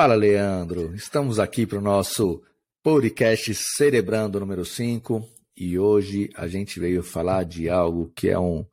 [0.00, 0.94] Fala, Leandro.
[0.94, 2.42] Estamos aqui para o nosso
[2.82, 5.22] podcast Cerebrando número 5
[5.54, 8.64] e hoje a gente veio falar de algo que é um,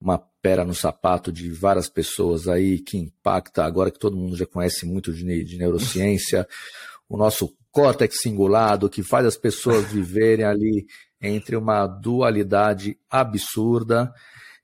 [0.00, 4.46] uma pera no sapato de várias pessoas aí, que impacta, agora que todo mundo já
[4.46, 6.48] conhece muito de, de neurociência,
[7.10, 10.86] o nosso córtex singulado, que faz as pessoas viverem ali
[11.20, 14.10] entre uma dualidade absurda.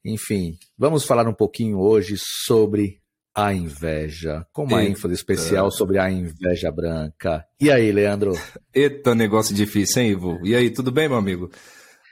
[0.02, 3.02] Enfim, vamos falar um pouquinho hoje sobre
[3.34, 4.92] a inveja, com uma Eita.
[4.92, 7.44] ênfase especial sobre a inveja branca.
[7.60, 8.32] E aí, Leandro?
[8.74, 10.40] Eita, negócio difícil, hein, Ivo?
[10.44, 11.50] E aí, tudo bem, meu amigo?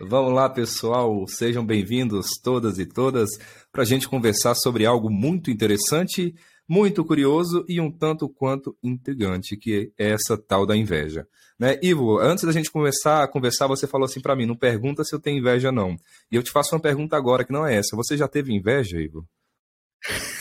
[0.01, 3.31] Vamos lá, pessoal, sejam bem-vindos todas e todas
[3.73, 6.37] para a gente conversar sobre algo muito interessante,
[6.69, 11.27] muito curioso e um tanto quanto intrigante, que é essa tal da inveja.
[11.59, 11.77] Né?
[11.83, 15.13] Ivo, antes da gente começar a conversar, você falou assim para mim, não pergunta se
[15.13, 15.97] eu tenho inveja não.
[16.31, 17.97] E eu te faço uma pergunta agora que não é essa.
[17.97, 19.27] Você já teve inveja, Ivo?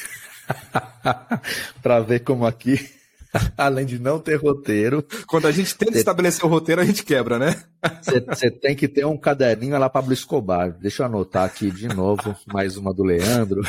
[1.82, 2.78] para ver como aqui,
[3.58, 5.06] além de não ter roteiro.
[5.28, 6.00] Quando a gente tenta cê...
[6.00, 7.64] estabelecer o roteiro, a gente quebra, né?
[8.28, 10.72] Você tem que ter um caderninho lá Pablo Escobar.
[10.72, 13.62] Deixa eu anotar aqui de novo, mais uma do Leandro.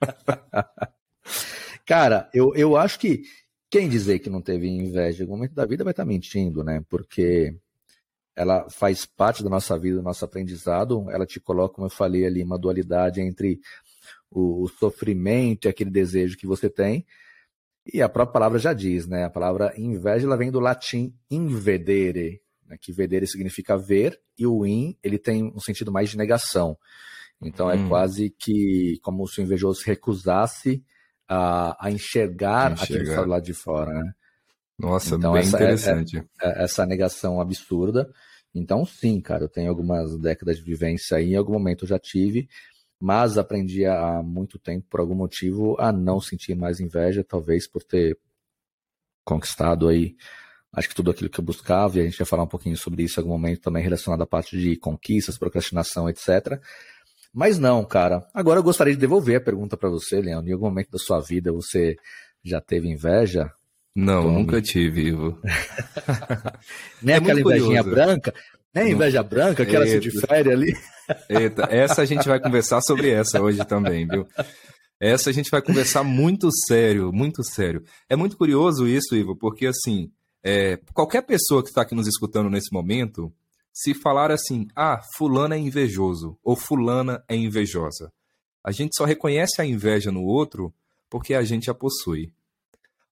[1.86, 3.22] Cara, eu, eu acho que
[3.70, 6.62] quem dizer que não teve inveja em algum momento da vida vai estar tá mentindo,
[6.62, 6.82] né?
[6.88, 7.54] Porque
[8.34, 11.10] ela faz parte da nossa vida, do nosso aprendizado.
[11.10, 13.60] Ela te coloca, como eu falei ali, uma dualidade entre
[14.30, 17.04] o, o sofrimento e aquele desejo que você tem.
[17.92, 19.24] E a própria palavra já diz, né?
[19.24, 22.76] A palavra inveja ela vem do latim invedere, né?
[22.80, 26.76] que vedere significa ver, e o in ele tem um sentido mais de negação.
[27.42, 27.86] Então é hum.
[27.86, 30.84] é quase que como se o invejoso recusasse
[31.26, 32.82] a, a enxergar, enxergar.
[32.82, 34.12] aquilo que está do lado de fora, né?
[34.78, 36.16] Nossa, então, bem essa, é, interessante.
[36.40, 38.10] É, é, essa negação absurda.
[38.54, 41.98] Então, sim, cara, eu tenho algumas décadas de vivência aí, em algum momento eu já
[41.98, 42.48] tive,
[43.00, 47.82] mas aprendi há muito tempo, por algum motivo, a não sentir mais inveja, talvez por
[47.82, 48.18] ter
[49.24, 50.16] conquistado aí,
[50.72, 53.02] acho que tudo aquilo que eu buscava, e a gente vai falar um pouquinho sobre
[53.02, 56.60] isso em algum momento também relacionado à parte de conquistas, procrastinação, etc.
[57.32, 58.28] Mas não, cara.
[58.34, 60.50] Agora eu gostaria de devolver a pergunta para você, Leandro.
[60.50, 61.96] Em algum momento da sua vida você
[62.44, 63.50] já teve inveja?
[63.94, 64.34] Não, Tome.
[64.34, 65.40] nunca tive, Ivo.
[67.02, 68.34] Nem é aquela invejinha branca?
[68.74, 70.76] Nem inveja branca, aquela se difere ali?
[71.28, 74.26] Eita, essa a gente vai conversar sobre essa hoje também, viu?
[75.00, 77.82] Essa a gente vai conversar muito sério, muito sério.
[78.08, 82.50] É muito curioso isso, Ivo, porque assim, é, qualquer pessoa que está aqui nos escutando
[82.50, 83.32] nesse momento,
[83.72, 88.12] se falar assim, ah, fulano é invejoso, ou fulana é invejosa,
[88.62, 90.72] a gente só reconhece a inveja no outro
[91.08, 92.32] porque a gente a possui.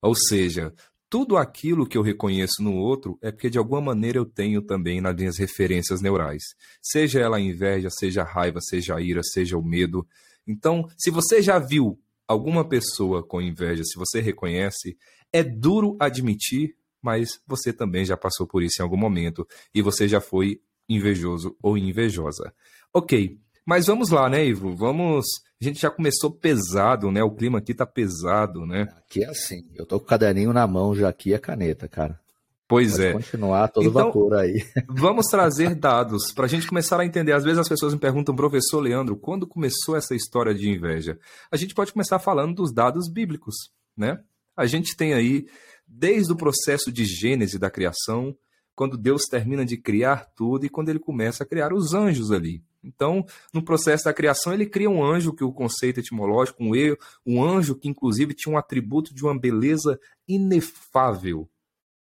[0.01, 0.73] Ou seja,
[1.09, 5.01] tudo aquilo que eu reconheço no outro é porque de alguma maneira eu tenho também
[5.01, 6.43] nas minhas referências neurais.
[6.81, 10.07] Seja ela a inveja, seja a raiva, seja a ira, seja o medo.
[10.47, 14.97] Então, se você já viu alguma pessoa com inveja, se você reconhece,
[15.33, 20.07] é duro admitir, mas você também já passou por isso em algum momento e você
[20.07, 22.53] já foi invejoso ou invejosa.
[22.93, 23.39] Ok,
[23.69, 24.75] mas vamos lá, né, Ivo?
[24.75, 25.27] Vamos.
[25.61, 27.21] A gente já começou pesado, né?
[27.21, 28.87] O clima aqui tá pesado, né?
[28.97, 29.63] Aqui é assim.
[29.75, 32.19] Eu tô com o caderninho na mão já aqui e a caneta, cara.
[32.67, 33.13] Pois Pode é.
[33.13, 34.65] continuar todo então, vapor aí.
[34.89, 37.31] Vamos trazer dados para a gente começar a entender.
[37.31, 41.19] Às vezes as pessoas me perguntam, professor Leandro, quando começou essa história de inveja?
[41.51, 43.53] A gente pode começar falando dos dados bíblicos,
[43.95, 44.19] né?
[44.57, 45.45] A gente tem aí,
[45.87, 48.35] desde o processo de gênese da criação,
[48.75, 52.63] quando Deus termina de criar tudo e quando ele começa a criar os anjos ali.
[52.83, 56.97] Então, no processo da criação, ele cria um anjo, que o conceito etimológico, um eu,
[57.25, 61.49] um anjo que inclusive tinha um atributo de uma beleza inefável,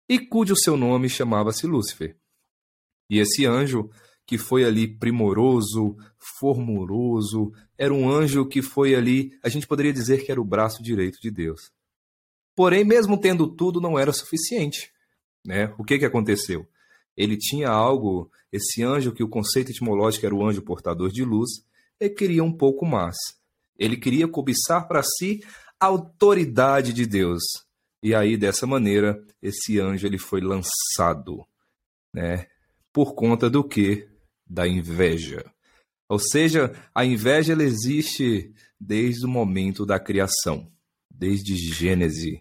[0.08, 2.16] e cujo seu nome chamava-se Lúcifer.
[3.10, 3.90] E esse anjo,
[4.26, 10.24] que foi ali primoroso, formuloso, era um anjo que foi ali, a gente poderia dizer
[10.24, 11.70] que era o braço direito de Deus.
[12.54, 14.92] Porém, mesmo tendo tudo, não era suficiente.
[15.46, 15.72] Né?
[15.78, 16.68] O que, que aconteceu?
[17.18, 21.50] Ele tinha algo, esse anjo, que o conceito etimológico era o anjo portador de luz,
[21.98, 23.16] ele queria um pouco mais.
[23.76, 25.42] Ele queria cobiçar para si
[25.80, 27.42] a autoridade de Deus.
[28.00, 31.44] E aí, dessa maneira, esse anjo ele foi lançado,
[32.14, 32.46] né?
[32.92, 34.08] Por conta do que?
[34.46, 35.44] Da inveja.
[36.08, 40.70] Ou seja, a inveja ela existe desde o momento da criação,
[41.10, 42.40] desde Gênesis.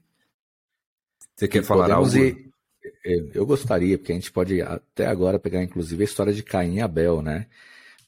[1.35, 2.15] Você quer falar algo?
[2.15, 2.46] Ir,
[3.33, 6.81] eu gostaria, porque a gente pode até agora pegar inclusive a história de Caim e
[6.81, 7.47] Abel, né?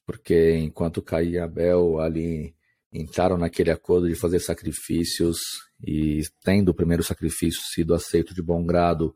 [0.06, 2.54] Porque enquanto Caim e Abel ali
[2.92, 5.38] entraram naquele acordo de fazer sacrifícios
[5.86, 9.16] e tendo o primeiro sacrifício sido aceito de bom grado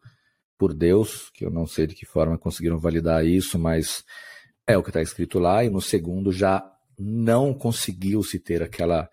[0.57, 4.03] por Deus, que eu não sei de que forma conseguiram validar isso, mas
[4.67, 6.63] é o que está escrito lá, e no segundo já
[6.97, 9.09] não conseguiu se ter aquela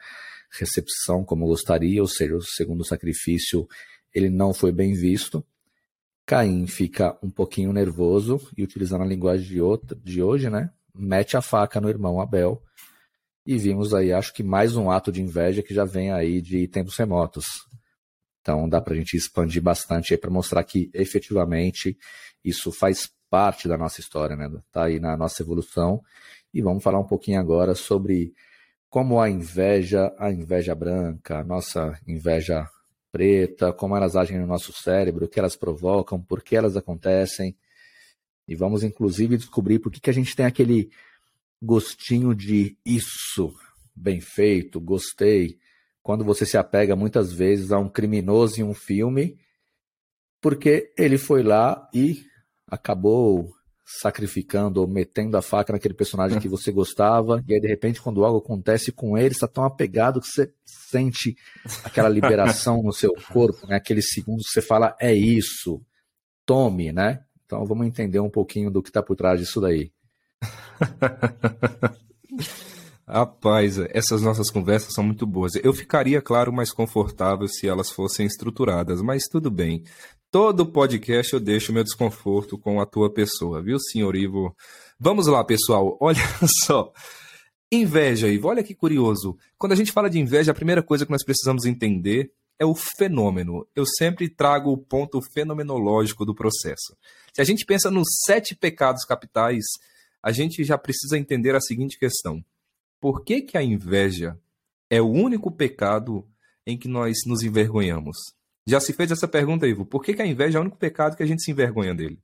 [0.58, 3.66] recepção como gostaria, ou seja, o segundo sacrifício
[4.14, 5.44] ele não foi bem visto.
[6.30, 9.60] Caim fica um pouquinho nervoso e, utilizando a linguagem de,
[10.00, 12.62] de hoje, né, mete a faca no irmão Abel.
[13.44, 16.68] E vimos aí, acho que mais um ato de inveja que já vem aí de
[16.68, 17.66] tempos remotos.
[18.40, 21.98] Então dá para a gente expandir bastante aí para mostrar que efetivamente
[22.44, 24.48] isso faz parte da nossa história, né?
[24.70, 26.00] Tá aí na nossa evolução.
[26.54, 28.32] E vamos falar um pouquinho agora sobre
[28.88, 32.68] como a inveja, a inveja branca, a nossa inveja
[33.10, 37.56] preta, como elas agem no nosso cérebro, o que elas provocam, por que elas acontecem.
[38.46, 40.90] E vamos, inclusive, descobrir por que, que a gente tem aquele
[41.62, 43.54] gostinho de isso,
[43.94, 45.58] bem feito, gostei,
[46.02, 49.38] quando você se apega muitas vezes a um criminoso em um filme,
[50.40, 52.24] porque ele foi lá e
[52.66, 53.54] acabou
[53.98, 58.24] sacrificando ou metendo a faca naquele personagem que você gostava, e aí de repente, quando
[58.24, 61.36] algo acontece com ele, está tão apegado que você sente
[61.82, 63.76] aquela liberação no seu corpo, né?
[63.76, 65.82] Aquele segundo que você fala, é isso,
[66.46, 67.24] tome, né?
[67.44, 69.92] Então vamos entender um pouquinho do que está por trás disso daí.
[73.06, 75.54] Rapaz, essas nossas conversas são muito boas.
[75.56, 79.82] Eu ficaria, claro, mais confortável se elas fossem estruturadas, mas tudo bem.
[80.32, 84.56] Todo podcast eu deixo meu desconforto com a tua pessoa, viu, senhor Ivo?
[84.96, 85.98] Vamos lá, pessoal.
[86.00, 86.20] Olha
[86.64, 86.92] só.
[87.72, 88.46] Inveja, Ivo.
[88.46, 89.36] Olha que curioso.
[89.58, 92.76] Quando a gente fala de inveja, a primeira coisa que nós precisamos entender é o
[92.76, 93.66] fenômeno.
[93.74, 96.96] Eu sempre trago o ponto fenomenológico do processo.
[97.34, 99.64] Se a gente pensa nos sete pecados capitais,
[100.22, 102.40] a gente já precisa entender a seguinte questão:
[103.00, 104.38] por que, que a inveja
[104.88, 106.24] é o único pecado
[106.64, 108.16] em que nós nos envergonhamos?
[108.66, 109.84] Já se fez essa pergunta, Ivo?
[109.84, 112.18] Por que, que a inveja é o único pecado que a gente se envergonha dele?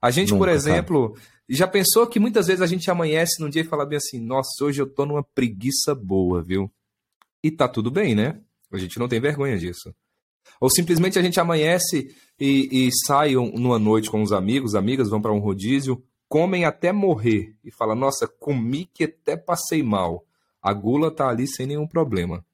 [0.00, 1.26] A gente, Nunca, por exemplo, cara.
[1.48, 4.64] já pensou que muitas vezes a gente amanhece num dia e fala bem assim: nossa,
[4.64, 6.70] hoje eu tô numa preguiça boa, viu?
[7.42, 8.40] E tá tudo bem, né?
[8.70, 9.94] A gente não tem vergonha disso.
[10.60, 15.20] Ou simplesmente a gente amanhece e, e sai numa noite com os amigos, amigas, vão
[15.20, 20.24] para um rodízio, comem até morrer e fala: Nossa, comi que até passei mal.
[20.62, 22.44] A gula tá ali sem nenhum problema.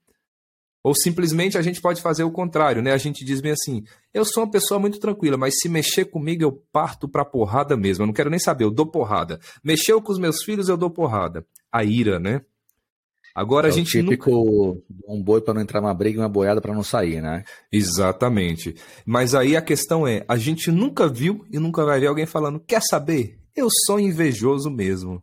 [0.82, 2.93] Ou simplesmente a gente pode fazer o contrário, né?
[2.93, 6.43] A gente diz bem assim: eu sou uma pessoa muito tranquila, mas se mexer comigo
[6.43, 8.02] eu parto pra porrada mesmo.
[8.02, 9.38] Eu não quero nem saber, eu dou porrada.
[9.62, 11.46] Mexeu com os meus filhos, eu dou porrada.
[11.70, 12.43] A ira, né?
[13.34, 13.90] Agora é a gente.
[13.90, 14.82] típico nunca...
[15.08, 17.44] um boi para não entrar numa briga e uma boiada para não sair, né?
[17.70, 18.75] Exatamente.
[19.06, 22.61] Mas aí a questão é: a gente nunca viu e nunca vai ver alguém falando,
[22.61, 23.38] quer saber?
[23.55, 25.23] Eu sou invejoso mesmo.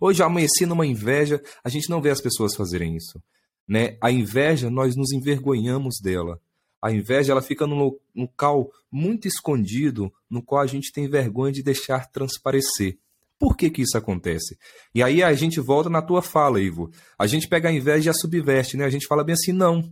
[0.00, 3.20] Hoje amanheci numa inveja, a gente não vê as pessoas fazerem isso.
[3.70, 3.96] Né?
[4.00, 6.40] A inveja, nós nos envergonhamos dela.
[6.82, 11.62] A inveja ela fica num local muito escondido, no qual a gente tem vergonha de
[11.62, 12.98] deixar transparecer.
[13.38, 14.58] Por que, que isso acontece?
[14.92, 16.90] E aí a gente volta na tua fala, Ivo.
[17.16, 18.84] A gente pega a inveja e a subverte, né?
[18.84, 19.88] A gente fala bem assim, não.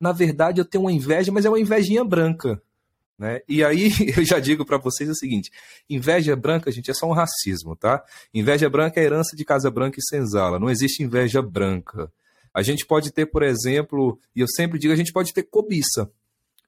[0.00, 2.60] Na verdade, eu tenho uma inveja, mas é uma invejinha branca.
[3.16, 3.42] Né?
[3.48, 5.52] E aí eu já digo para vocês o seguinte:
[5.88, 8.02] inveja branca, gente, é só um racismo, tá?
[8.34, 10.58] Inveja branca é herança de casa branca e senzala.
[10.58, 12.10] Não existe inveja branca.
[12.52, 16.10] A gente pode ter, por exemplo, e eu sempre digo, a gente pode ter cobiça.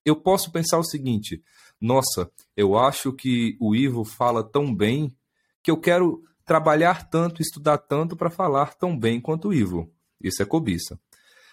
[0.04, 1.42] Eu posso pensar o seguinte:
[1.80, 5.14] nossa, eu acho que o Ivo fala tão bem
[5.62, 9.90] que eu quero trabalhar tanto, estudar tanto para falar tão bem quanto o Ivo.
[10.20, 10.98] Isso é cobiça.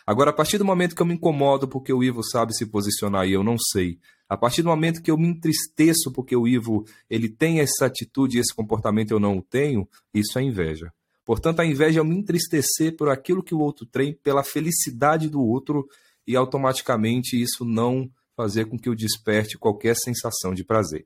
[0.05, 3.27] Agora, a partir do momento que eu me incomodo porque o Ivo sabe se posicionar
[3.27, 6.83] e eu não sei, a partir do momento que eu me entristeço porque o Ivo
[7.09, 10.91] ele tem essa atitude e esse comportamento eu não o tenho, isso é inveja.
[11.29, 15.39] Portanto, a inveja é me entristecer por aquilo que o outro tem, pela felicidade do
[15.39, 15.87] outro
[16.25, 21.05] e automaticamente isso não fazer com que eu desperte qualquer sensação de prazer.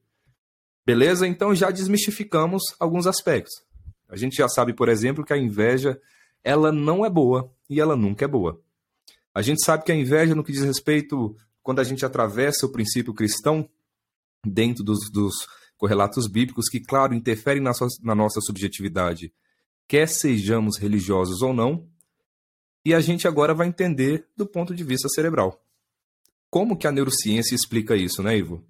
[0.85, 1.27] Beleza?
[1.27, 3.51] Então já desmistificamos alguns aspectos.
[4.07, 5.99] A gente já sabe, por exemplo, que a inveja
[6.41, 8.61] ela não é boa e ela nunca é boa.
[9.35, 12.71] A gente sabe que a inveja, no que diz respeito, quando a gente atravessa o
[12.71, 13.69] princípio cristão,
[14.41, 15.33] dentro dos, dos
[15.75, 19.33] correlatos bíblicos, que, claro, interferem na, sua, na nossa subjetividade,
[19.87, 21.87] quer sejamos religiosos ou não,
[22.85, 25.63] e a gente agora vai entender do ponto de vista cerebral.
[26.49, 28.63] Como que a neurociência explica isso, né, Ivo?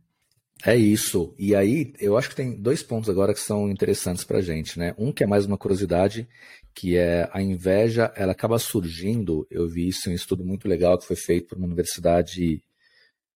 [0.65, 1.33] É isso.
[1.37, 4.95] E aí, eu acho que tem dois pontos agora que são interessantes para gente, né?
[4.97, 6.27] Um que é mais uma curiosidade,
[6.73, 9.45] que é a inveja, ela acaba surgindo.
[9.51, 12.63] Eu vi isso em um estudo muito legal que foi feito por uma universidade,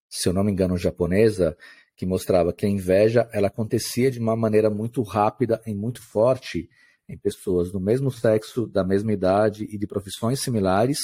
[0.07, 1.57] se eu não me engano, japonesa,
[1.97, 6.69] que mostrava que a inveja ela acontecia de uma maneira muito rápida e muito forte
[7.07, 10.99] em pessoas do mesmo sexo, da mesma idade e de profissões similares,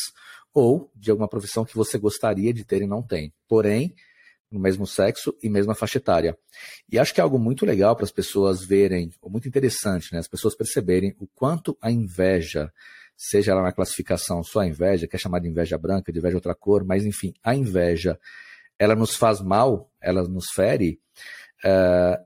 [0.54, 3.34] ou de alguma profissão que você gostaria de ter e não tem.
[3.48, 3.96] Porém,
[4.54, 6.38] no mesmo sexo e mesma faixa etária.
[6.88, 10.20] E acho que é algo muito legal para as pessoas verem, ou muito interessante, né?
[10.20, 12.72] As pessoas perceberem o quanto a inveja,
[13.18, 16.38] seja ela na classificação só a inveja, que é chamada de inveja branca, de inveja
[16.38, 18.20] outra cor, mas enfim, a inveja,
[18.78, 21.00] ela nos faz mal, ela nos fere,
[21.66, 22.24] uh,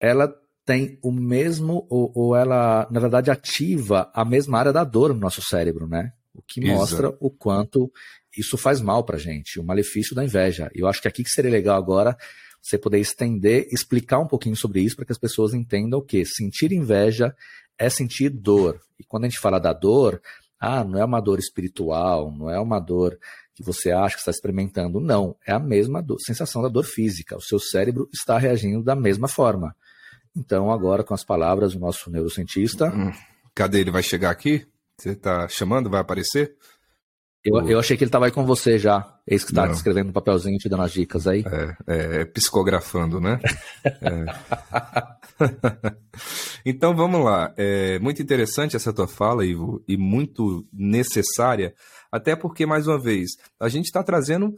[0.00, 0.34] ela
[0.66, 5.20] tem o mesmo, ou, ou, ela, na verdade, ativa a mesma área da dor no
[5.20, 6.12] nosso cérebro, né?
[6.34, 7.18] O que mostra Exato.
[7.20, 7.90] o quanto
[8.36, 10.68] isso faz mal pra gente, o malefício da inveja.
[10.74, 12.16] E eu acho que aqui que seria legal agora
[12.60, 16.24] você poder estender, explicar um pouquinho sobre isso para que as pessoas entendam o que
[16.24, 17.34] sentir inveja
[17.78, 18.80] é sentir dor.
[18.98, 20.20] E quando a gente fala da dor,
[20.58, 23.16] ah, não é uma dor espiritual, não é uma dor
[23.54, 24.98] que você acha que está experimentando.
[24.98, 27.36] Não, é a mesma dor, sensação da dor física.
[27.36, 29.76] O seu cérebro está reagindo da mesma forma.
[30.36, 32.88] Então, agora, com as palavras do nosso neurocientista.
[32.88, 33.12] Hum,
[33.54, 33.90] cadê ele?
[33.90, 34.66] Vai chegar aqui?
[34.98, 35.88] Você está chamando?
[35.88, 36.56] Vai aparecer?
[37.44, 39.14] Eu, eu achei que ele estava aí com você já.
[39.26, 41.44] Esse que está escrevendo no papelzinho te dando as dicas aí.
[41.46, 43.40] É, é, é psicografando, né?
[43.84, 44.24] é.
[46.66, 47.54] então vamos lá.
[47.56, 51.74] É muito interessante essa tua fala, Ivo, e muito necessária,
[52.10, 54.52] até porque, mais uma vez, a gente está trazendo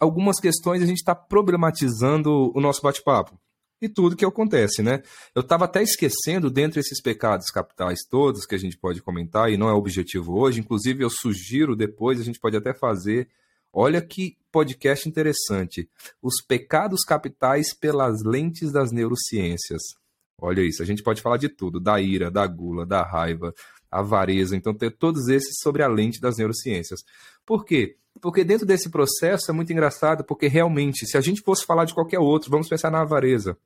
[0.00, 3.38] algumas questões, a gente está problematizando o nosso bate-papo
[3.80, 5.02] e tudo que acontece, né?
[5.34, 9.56] Eu estava até esquecendo, dentre esses pecados capitais todos que a gente pode comentar, e
[9.56, 13.28] não é objetivo hoje, inclusive eu sugiro depois, a gente pode até fazer.
[13.72, 15.88] Olha que podcast interessante.
[16.20, 19.80] Os pecados capitais pelas lentes das neurociências.
[20.36, 23.54] Olha isso, a gente pode falar de tudo, da ira, da gula, da raiva,
[23.90, 27.00] avareza, então ter todos esses sobre a lente das neurociências.
[27.46, 27.96] Por quê?
[28.20, 31.94] Porque dentro desse processo é muito engraçado, porque realmente, se a gente fosse falar de
[31.94, 33.56] qualquer outro, vamos pensar na avareza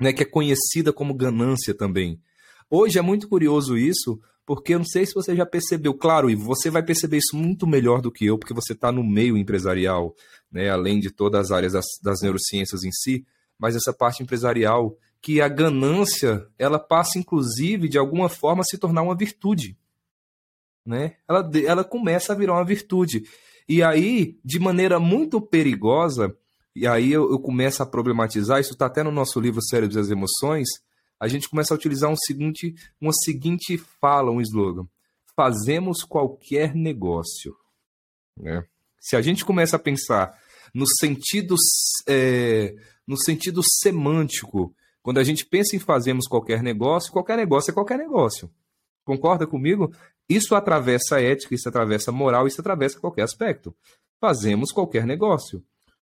[0.00, 2.20] né, que é conhecida como ganância também.
[2.68, 6.34] Hoje é muito curioso isso, porque eu não sei se você já percebeu, claro, e
[6.34, 10.14] você vai perceber isso muito melhor do que eu, porque você está no meio empresarial,
[10.50, 13.24] né, além de todas as áreas das, das neurociências em si,
[13.58, 18.78] mas essa parte empresarial, que a ganância, ela passa inclusive de alguma forma a se
[18.78, 19.76] tornar uma virtude.
[20.84, 21.16] Né?
[21.28, 23.24] Ela, ela começa a virar uma virtude.
[23.68, 26.34] E aí, de maneira muito perigosa,
[26.74, 30.00] e aí eu, eu começo a problematizar, isso está até no nosso livro Cérebros e
[30.00, 30.68] as Emoções,
[31.18, 34.86] a gente começa a utilizar um seguinte, uma seguinte fala, um slogan.
[35.36, 37.54] Fazemos qualquer negócio.
[38.36, 38.64] Né?
[38.98, 40.38] Se a gente começa a pensar
[40.74, 41.56] no sentido,
[42.06, 42.74] é,
[43.06, 47.98] no sentido semântico, quando a gente pensa em fazemos qualquer negócio, qualquer negócio é qualquer
[47.98, 48.50] negócio.
[49.04, 49.92] Concorda comigo?
[50.28, 53.74] Isso atravessa a ética, isso atravessa a moral, isso atravessa qualquer aspecto.
[54.20, 55.62] Fazemos qualquer negócio.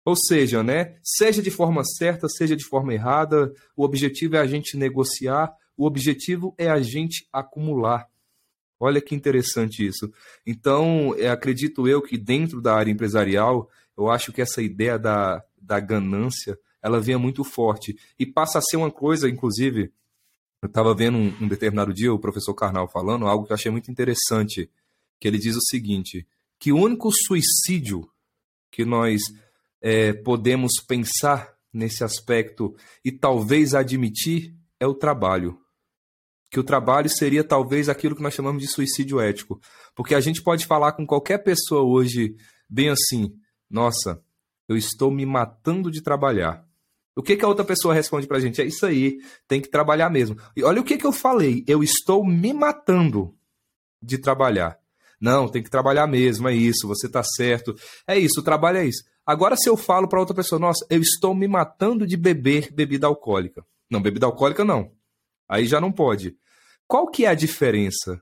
[0.06, 4.46] Ou seja, né, seja de forma certa, seja de forma errada, o objetivo é a
[4.46, 8.08] gente negociar, o objetivo é a gente acumular.
[8.80, 10.12] Olha que interessante isso.
[10.46, 15.42] Então, é, acredito eu que dentro da área empresarial, eu acho que essa ideia da,
[15.62, 19.94] da ganância, ela vem muito forte e passa a ser uma coisa, inclusive,
[20.62, 23.72] eu estava vendo um, um, determinado dia o professor Karnal falando algo que eu achei
[23.72, 24.70] muito interessante,
[25.20, 26.28] que ele diz o seguinte,
[26.60, 28.10] que o único suicídio
[28.70, 29.22] que nós
[29.84, 32.74] é, podemos pensar nesse aspecto
[33.04, 35.60] e talvez admitir é o trabalho.
[36.50, 39.60] Que o trabalho seria talvez aquilo que nós chamamos de suicídio ético.
[39.94, 42.36] Porque a gente pode falar com qualquer pessoa hoje,
[42.70, 43.34] bem assim:
[43.70, 44.24] nossa,
[44.70, 46.66] eu estou me matando de trabalhar.
[47.16, 48.62] O que, que a outra pessoa responde pra gente?
[48.62, 50.38] É isso aí, tem que trabalhar mesmo.
[50.56, 53.36] E olha o que, que eu falei: eu estou me matando
[54.02, 54.80] de trabalhar.
[55.24, 57.74] Não, tem que trabalhar mesmo, é isso, você tá certo.
[58.06, 59.06] É isso, o trabalho é isso.
[59.26, 63.08] Agora, se eu falo para outra pessoa, nossa, eu estou me matando de beber bebida
[63.08, 63.66] alcoólica.
[63.90, 64.92] Não, bebida alcoólica não.
[65.48, 66.36] Aí já não pode.
[66.86, 68.22] Qual que é a diferença?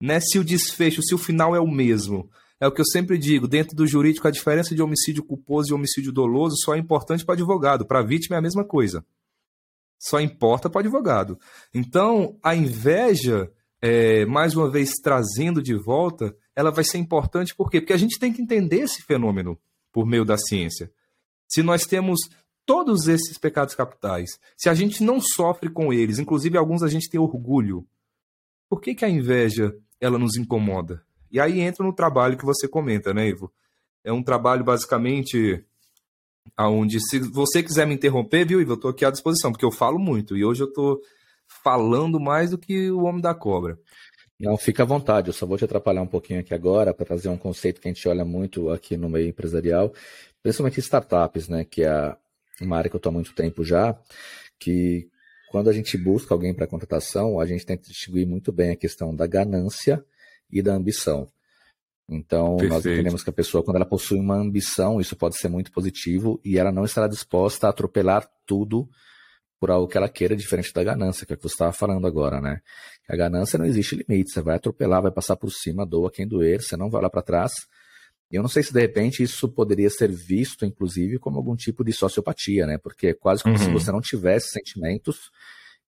[0.00, 0.20] Né?
[0.20, 2.30] Se o desfecho, se o final é o mesmo.
[2.60, 5.74] É o que eu sempre digo, dentro do jurídico, a diferença de homicídio culposo e
[5.74, 7.84] homicídio doloso só é importante para advogado.
[7.84, 9.04] Para vítima é a mesma coisa.
[9.98, 11.36] Só importa para advogado.
[11.74, 13.50] Então, a inveja,
[13.80, 17.80] é, mais uma vez trazendo de volta, ela vai ser importante por quê?
[17.80, 19.58] Porque a gente tem que entender esse fenômeno
[19.92, 20.90] por meio da ciência.
[21.48, 22.18] Se nós temos
[22.66, 27.08] todos esses pecados capitais, se a gente não sofre com eles, inclusive alguns a gente
[27.08, 27.86] tem orgulho,
[28.68, 31.02] por que, que a inveja ela nos incomoda?
[31.30, 33.52] E aí entra no trabalho que você comenta, né, Ivo?
[34.04, 35.64] É um trabalho basicamente
[36.56, 39.70] aonde se você quiser me interromper, viu, Ivo, eu estou aqui à disposição, porque eu
[39.70, 41.00] falo muito e hoje eu estou
[41.62, 43.78] falando mais do que o homem da cobra.
[44.38, 47.28] Não, fica à vontade, eu só vou te atrapalhar um pouquinho aqui agora para trazer
[47.28, 49.92] um conceito que a gente olha muito aqui no meio empresarial,
[50.40, 52.16] principalmente startups, né, que é
[52.60, 53.98] uma área que eu estou há muito tempo já,
[54.58, 55.08] que
[55.50, 58.76] quando a gente busca alguém para contratação, a gente tem que distinguir muito bem a
[58.76, 60.04] questão da ganância
[60.50, 61.28] e da ambição.
[62.08, 62.72] Então, Perfeito.
[62.72, 66.40] nós entendemos que a pessoa, quando ela possui uma ambição, isso pode ser muito positivo
[66.44, 68.88] e ela não estará disposta a atropelar tudo
[69.58, 72.06] por algo que ela queira, diferente da ganância, que é o que você estava falando
[72.06, 72.60] agora, né?
[73.08, 76.62] A ganância não existe limite, você vai atropelar, vai passar por cima, doa quem doer,
[76.62, 77.52] você não vai lá para trás.
[78.30, 81.92] Eu não sei se de repente isso poderia ser visto, inclusive, como algum tipo de
[81.92, 82.78] sociopatia, né?
[82.78, 83.64] Porque é quase como uhum.
[83.64, 85.30] se você não tivesse sentimentos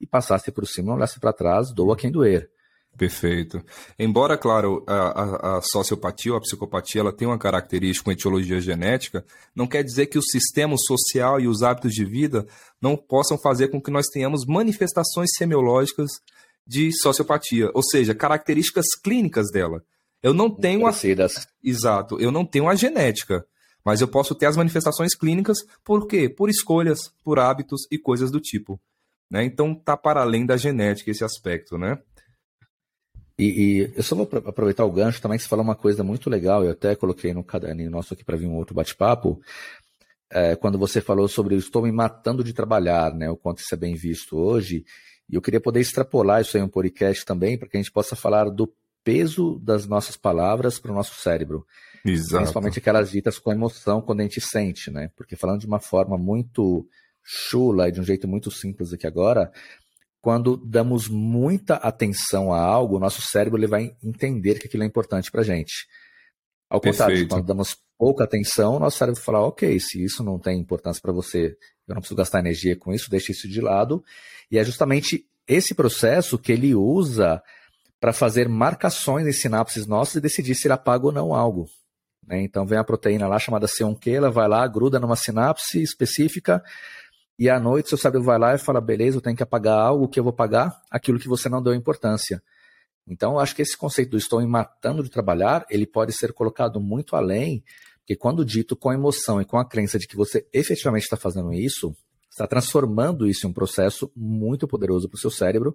[0.00, 2.50] e passasse por cima, olhasse para trás, doa quem doer.
[2.96, 3.64] Perfeito.
[3.98, 8.60] Embora, claro, a, a, a, sociopatia ou a psicopatia ela tem uma característica, uma etiologia
[8.60, 12.46] genética, não quer dizer que o sistema social e os hábitos de vida
[12.80, 16.10] não possam fazer com que nós tenhamos manifestações semiológicas
[16.66, 19.82] de sociopatia, ou seja, características clínicas dela.
[20.22, 20.92] Eu não tenho a...
[21.64, 23.46] Exato, eu não tenho a genética,
[23.84, 26.28] mas eu posso ter as manifestações clínicas por quê?
[26.28, 28.78] Por escolhas, por hábitos e coisas do tipo.
[29.30, 29.44] Né?
[29.44, 31.98] Então tá para além da genética esse aspecto, né?
[33.40, 36.28] E, e, eu só vou aproveitar o gancho também que você falou uma coisa muito
[36.28, 39.40] legal, eu até coloquei no caderninho nosso aqui para vir um outro bate-papo,
[40.30, 43.74] é, quando você falou sobre eu estou me matando de trabalhar, né, o quanto isso
[43.74, 44.84] é bem visto hoje,
[45.26, 47.90] e eu queria poder extrapolar isso aí em um podcast também, para que a gente
[47.90, 48.70] possa falar do
[49.02, 51.64] peso das nossas palavras para o nosso cérebro.
[52.04, 52.36] Exato.
[52.36, 55.10] Principalmente aquelas ditas com emoção quando a gente sente, né?
[55.16, 56.86] Porque falando de uma forma muito
[57.22, 59.52] chula e de um jeito muito simples aqui agora,
[60.20, 64.86] quando damos muita atenção a algo, o nosso cérebro ele vai entender que aquilo é
[64.86, 65.86] importante para a gente.
[66.68, 70.38] Ao contrário, quando damos pouca atenção, o nosso cérebro vai falar, ok, se isso não
[70.38, 71.56] tem importância para você,
[71.88, 74.04] eu não preciso gastar energia com isso, deixe isso de lado.
[74.50, 77.42] E é justamente esse processo que ele usa
[77.98, 81.66] para fazer marcações em sinapses nossas e decidir se ele apaga ou não algo.
[82.26, 82.40] Né?
[82.42, 86.62] Então vem a proteína lá chamada C1Q, ela vai lá, gruda numa sinapse específica,
[87.40, 90.06] e à noite seu cérebro vai lá e fala: beleza, eu tenho que apagar algo
[90.06, 92.42] que eu vou pagar, aquilo que você não deu importância.
[93.08, 96.34] Então, eu acho que esse conceito do estou me matando de trabalhar, ele pode ser
[96.34, 97.64] colocado muito além,
[98.00, 101.50] porque quando dito com emoção e com a crença de que você efetivamente está fazendo
[101.50, 101.96] isso,
[102.30, 105.74] está transformando isso em um processo muito poderoso para o seu cérebro,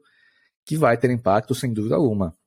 [0.64, 2.38] que vai ter impacto sem dúvida alguma.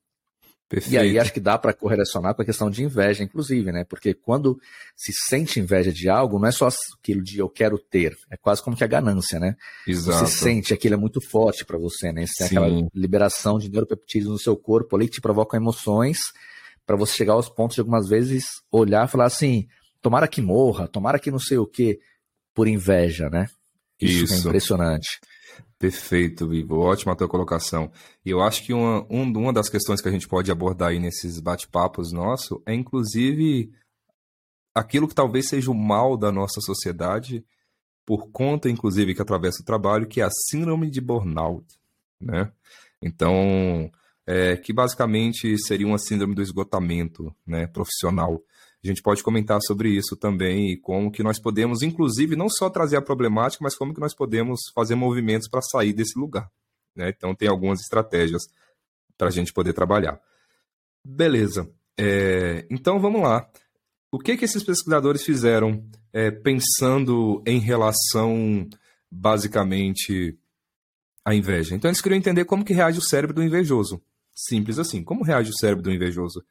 [0.68, 0.94] Perfeito.
[0.94, 3.84] E aí acho que dá para correlacionar com a questão de inveja, inclusive, né?
[3.84, 4.60] Porque quando
[4.94, 6.68] se sente inveja de algo, não é só
[7.00, 9.56] aquilo de eu quero ter, é quase como que a ganância, né?
[9.86, 10.26] Exato.
[10.26, 12.26] Você sente aquilo é muito forte para você, né?
[12.26, 16.18] Você tem aquela liberação de neuropeptídeos no seu corpo ali que te provocam emoções
[16.84, 19.66] para você chegar aos pontos de algumas vezes olhar e falar assim,
[20.02, 21.98] tomara que morra, tomara que não sei o quê,
[22.54, 23.46] por inveja, né?
[23.98, 24.34] Isso, é Isso.
[24.34, 25.18] é impressionante.
[25.78, 26.78] Perfeito, Vivo.
[26.80, 27.90] Ótima a tua colocação.
[28.24, 30.98] E eu acho que uma, um, uma das questões que a gente pode abordar aí
[30.98, 33.72] nesses bate-papos nossos é, inclusive,
[34.74, 37.44] aquilo que talvez seja o mal da nossa sociedade,
[38.04, 41.64] por conta, inclusive, que atravessa o trabalho, que é a síndrome de burnout,
[42.20, 42.50] né?
[43.00, 43.90] Então,
[44.26, 48.42] é, que basicamente seria uma síndrome do esgotamento né, profissional.
[48.82, 52.70] A gente pode comentar sobre isso também e como que nós podemos, inclusive, não só
[52.70, 56.48] trazer a problemática, mas como que nós podemos fazer movimentos para sair desse lugar.
[56.94, 57.08] Né?
[57.08, 58.42] Então, tem algumas estratégias
[59.16, 60.20] para a gente poder trabalhar.
[61.04, 61.68] Beleza.
[61.98, 63.50] É, então, vamos lá.
[64.12, 68.68] O que, que esses pesquisadores fizeram é, pensando em relação,
[69.10, 70.38] basicamente,
[71.24, 71.74] à inveja?
[71.74, 74.00] Então, eles queriam entender como que reage o cérebro do invejoso.
[74.32, 75.02] Simples assim.
[75.02, 76.44] Como reage o cérebro do invejoso?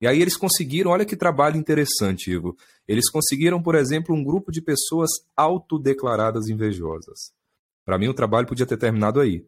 [0.00, 2.56] E aí eles conseguiram, olha que trabalho interessante, Ivo.
[2.86, 7.32] Eles conseguiram, por exemplo, um grupo de pessoas autodeclaradas invejosas.
[7.84, 9.44] Para mim, o trabalho podia ter terminado aí.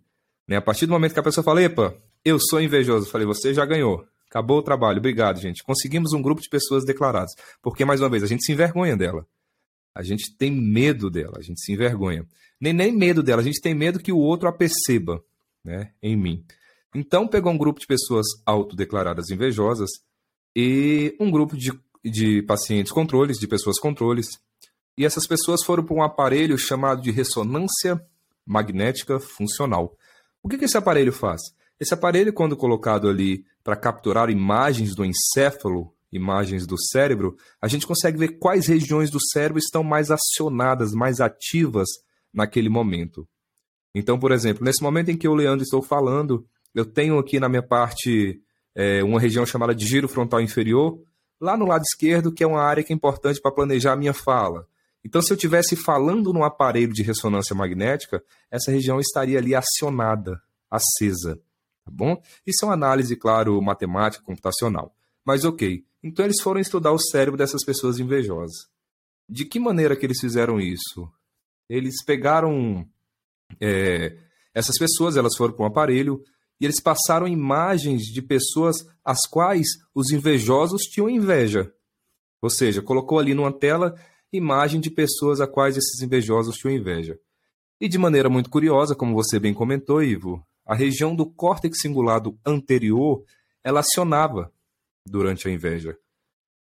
[0.49, 0.57] Né?
[0.57, 3.55] A partir do momento que a pessoa fala, epa, eu sou invejoso, eu falei, você
[3.55, 4.05] já ganhou.
[4.29, 5.63] Acabou o trabalho, obrigado, gente.
[5.63, 7.33] Conseguimos um grupo de pessoas declaradas.
[7.63, 9.27] Porque, mais uma vez, a gente se envergonha dela.
[9.95, 12.27] A gente tem medo dela, a gente se envergonha.
[12.61, 15.23] Nem, nem medo dela, a gente tem medo que o outro a perceba
[15.65, 16.45] né, em mim.
[16.95, 19.91] Então, pegou um grupo de pessoas autodeclaradas invejosas
[20.55, 21.73] e um grupo de,
[22.05, 24.27] de pacientes controles, de pessoas controles.
[24.97, 28.01] E essas pessoas foram para um aparelho chamado de ressonância
[28.47, 29.97] magnética funcional.
[30.43, 31.41] O que, que esse aparelho faz?
[31.79, 37.87] Esse aparelho, quando colocado ali para capturar imagens do encéfalo, imagens do cérebro, a gente
[37.87, 41.89] consegue ver quais regiões do cérebro estão mais acionadas, mais ativas
[42.33, 43.27] naquele momento.
[43.95, 47.49] Então, por exemplo, nesse momento em que eu, Leandro, estou falando, eu tenho aqui na
[47.49, 48.41] minha parte
[48.75, 51.01] é, uma região chamada de giro frontal inferior,
[51.41, 54.13] lá no lado esquerdo, que é uma área que é importante para planejar a minha
[54.13, 54.67] fala.
[55.05, 60.41] Então, se eu estivesse falando num aparelho de ressonância magnética, essa região estaria ali acionada,
[60.71, 61.37] acesa.
[61.85, 62.21] Tá bom?
[62.47, 64.95] Isso é uma análise, claro, matemática, computacional.
[65.25, 65.85] Mas ok.
[66.03, 68.69] Então, eles foram estudar o cérebro dessas pessoas invejosas.
[69.29, 71.11] De que maneira que eles fizeram isso?
[71.69, 72.87] Eles pegaram
[73.61, 74.17] é,
[74.53, 76.23] essas pessoas, elas foram para um aparelho,
[76.61, 81.73] e eles passaram imagens de pessoas às quais os invejosos tinham inveja.
[82.43, 83.95] Ou seja, colocou ali numa tela
[84.33, 87.19] imagem de pessoas a quais esses invejosos tinham inveja.
[87.81, 92.39] E de maneira muito curiosa, como você bem comentou, Ivo, a região do córtex cingulado
[92.45, 93.25] anterior
[93.65, 94.53] ela acionava
[95.07, 95.97] durante a inveja.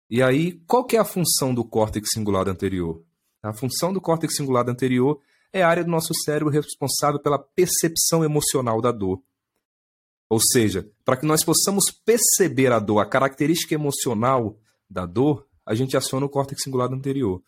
[0.09, 3.03] E aí, qual que é a função do córtex cingulado anterior?
[3.43, 5.21] A função do córtex cingulado anterior
[5.53, 9.21] é a área do nosso cérebro responsável pela percepção emocional da dor.
[10.29, 14.59] Ou seja, para que nós possamos perceber a dor, a característica emocional
[14.89, 17.43] da dor, a gente aciona o córtex cingulado anterior.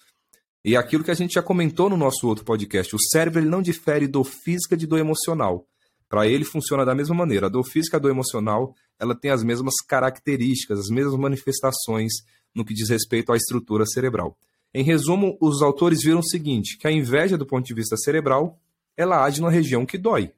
[0.65, 3.49] E é aquilo que a gente já comentou no nosso outro podcast, o cérebro ele
[3.49, 5.67] não difere dor física de dor emocional.
[6.09, 7.47] Para ele funciona da mesma maneira.
[7.47, 12.13] A dor física e a dor emocional, ela tem as mesmas características, as mesmas manifestações
[12.55, 14.37] no que diz respeito à estrutura cerebral.
[14.73, 18.59] Em resumo, os autores viram o seguinte, que a inveja do ponto de vista cerebral,
[18.97, 20.33] ela age na região que dói.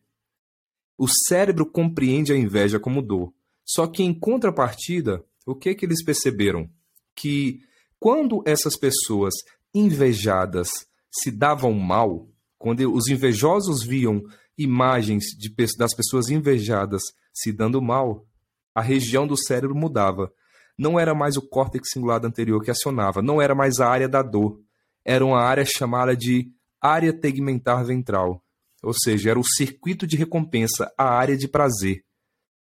[1.00, 3.32] O cérebro compreende a inveja como dor.
[3.64, 6.68] Só que em contrapartida, o que que eles perceberam?
[7.14, 7.62] Que
[7.98, 9.32] quando essas pessoas
[9.74, 10.68] invejadas
[11.10, 14.22] se davam mal, quando os invejosos viam
[14.58, 17.00] imagens de, das pessoas invejadas
[17.32, 18.26] se dando mal,
[18.74, 20.30] a região do cérebro mudava.
[20.76, 24.20] Não era mais o córtex cingulado anterior que acionava, não era mais a área da
[24.20, 24.60] dor.
[25.02, 28.44] Era uma área chamada de área tegmentar ventral,
[28.82, 32.04] ou seja, era o circuito de recompensa, a área de prazer.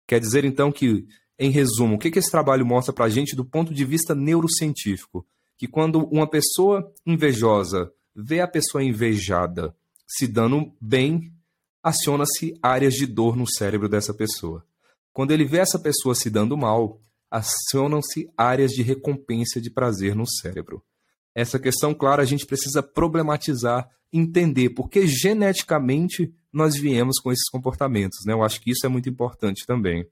[0.06, 1.06] Quer dizer então que,
[1.38, 4.14] em resumo, o que, que esse trabalho mostra para a gente do ponto de vista
[4.14, 5.26] neurocientífico?
[5.56, 9.74] Que quando uma pessoa invejosa vê a pessoa invejada
[10.06, 11.32] se dando bem,
[11.82, 14.66] aciona-se áreas de dor no cérebro dessa pessoa.
[15.12, 20.26] Quando ele vê essa pessoa se dando mal, acionam-se áreas de recompensa de prazer no
[20.26, 20.84] cérebro.
[21.34, 28.18] Essa questão, claro, a gente precisa problematizar, entender, porque geneticamente nós viemos com esses comportamentos.
[28.26, 28.32] Né?
[28.32, 30.06] Eu acho que isso é muito importante também.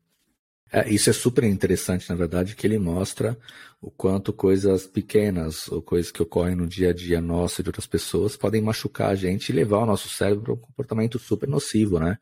[0.70, 3.38] É, isso é super interessante, na verdade, que ele mostra
[3.80, 7.70] o quanto coisas pequenas ou coisas que ocorrem no dia a dia nosso e de
[7.70, 11.48] outras pessoas podem machucar a gente e levar o nosso cérebro para um comportamento super
[11.48, 12.18] nocivo, né?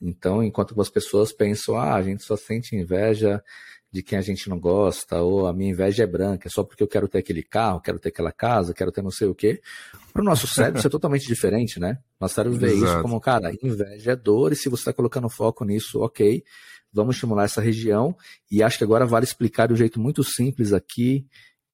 [0.00, 3.42] Então, enquanto as pessoas pensam, ah, a gente só sente inveja
[3.92, 6.82] de quem a gente não gosta, ou a minha inveja é branca, é só porque
[6.82, 9.60] eu quero ter aquele carro, quero ter aquela casa, quero ter não sei o quê.
[10.12, 11.98] Para o nosso cérebro isso é totalmente diferente, né?
[12.18, 12.84] Nosso cérebro vê Exato.
[12.84, 16.42] isso como, cara, inveja é dor, e se você está colocando foco nisso, ok,
[16.90, 18.16] vamos estimular essa região.
[18.50, 21.26] E acho que agora vale explicar de um jeito muito simples aqui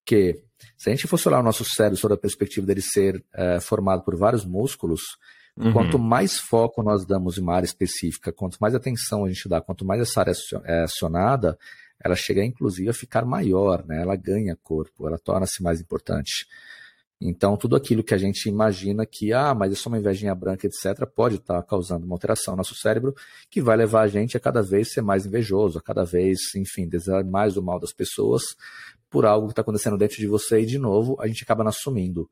[0.04, 0.42] que
[0.76, 4.02] se a gente fosse olhar o nosso cérebro sobre a perspectiva dele ser é, formado
[4.02, 5.02] por vários músculos,
[5.56, 5.72] uhum.
[5.72, 9.60] quanto mais foco nós damos em uma área específica, quanto mais atenção a gente dá,
[9.60, 10.32] quanto mais essa área
[10.64, 11.56] é acionada,
[12.02, 14.02] ela chega inclusive a ficar maior, né?
[14.02, 16.46] ela ganha corpo, ela torna-se mais importante.
[17.20, 20.68] Então, tudo aquilo que a gente imagina que, ah, mas é só uma invejinha branca,
[20.68, 23.12] etc., pode estar causando uma alteração no nosso cérebro
[23.50, 26.88] que vai levar a gente a cada vez ser mais invejoso, a cada vez, enfim,
[26.88, 28.42] desejar mais o mal das pessoas
[29.10, 31.70] por algo que está acontecendo dentro de você e, de novo, a gente acaba não
[31.70, 32.30] assumindo.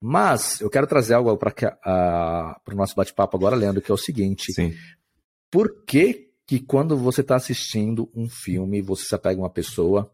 [0.00, 4.52] Mas eu quero trazer algo para o nosso bate-papo agora, Leandro, que é o seguinte:
[4.52, 4.74] Sim.
[5.48, 10.12] por que, que quando você está assistindo um filme, você se apega a uma pessoa,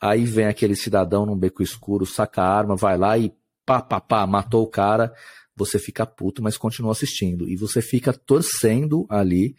[0.00, 3.32] Aí vem aquele cidadão num beco escuro, saca a arma, vai lá e
[3.64, 5.10] pá, pá, pá, matou o cara.
[5.56, 7.48] Você fica puto, mas continua assistindo.
[7.48, 9.56] E você fica torcendo ali.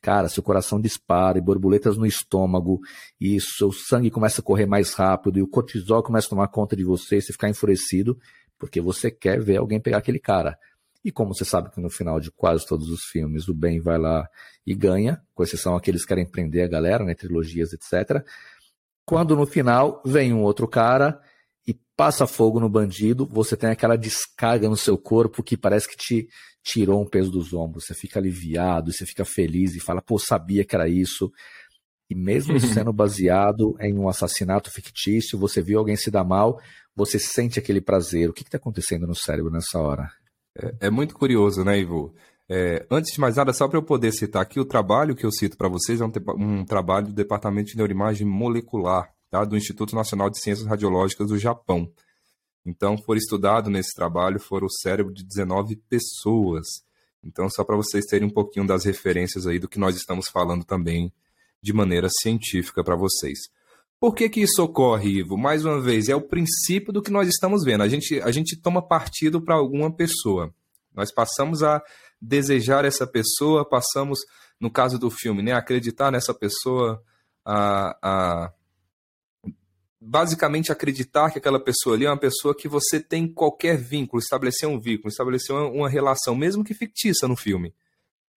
[0.00, 2.78] Cara, seu coração dispara e borboletas no estômago,
[3.20, 6.76] e seu sangue começa a correr mais rápido, e o cortisol começa a tomar conta
[6.76, 8.16] de você, você ficar enfurecido,
[8.56, 10.56] porque você quer ver alguém pegar aquele cara.
[11.04, 13.98] E como você sabe que no final de quase todos os filmes o bem vai
[13.98, 14.28] lá
[14.66, 18.24] e ganha, com exceção aqueles que querem prender a galera, né, trilogias, etc.
[19.04, 21.20] Quando no final vem um outro cara
[21.66, 25.96] e passa fogo no bandido, você tem aquela descarga no seu corpo que parece que
[25.96, 26.28] te
[26.62, 27.86] tirou um peso dos ombros.
[27.86, 31.32] Você fica aliviado, você fica feliz e fala, pô, sabia que era isso.
[32.10, 36.60] E mesmo sendo baseado em um assassinato fictício, você viu alguém se dar mal,
[36.94, 38.28] você sente aquele prazer.
[38.28, 40.10] O que está acontecendo no cérebro nessa hora?
[40.58, 42.14] É, é muito curioso, né, Ivo?
[42.48, 45.30] É, antes de mais nada, só para eu poder citar aqui, o trabalho que eu
[45.30, 49.44] cito para vocês é um, um, trabalho do Departamento de Neuroimagem Molecular, tá?
[49.44, 51.92] do Instituto Nacional de Ciências Radiológicas do Japão.
[52.64, 56.66] Então, foram estudado nesse trabalho, foram o cérebro de 19 pessoas.
[57.22, 60.64] Então, só para vocês terem um pouquinho das referências aí do que nós estamos falando
[60.64, 61.12] também
[61.62, 63.38] de maneira científica para vocês.
[64.00, 65.36] Por que, que isso ocorre, Ivo?
[65.36, 67.82] Mais uma vez, é o princípio do que nós estamos vendo.
[67.82, 70.54] A gente, a gente toma partido para alguma pessoa.
[70.94, 71.82] Nós passamos a
[72.20, 74.20] desejar essa pessoa, passamos,
[74.60, 77.02] no caso do filme, né, acreditar nessa pessoa,
[77.44, 78.52] a, a
[80.00, 84.68] basicamente acreditar que aquela pessoa ali é uma pessoa que você tem qualquer vínculo, estabelecer
[84.68, 87.74] um vínculo, estabelecer uma, uma relação, mesmo que fictícia no filme.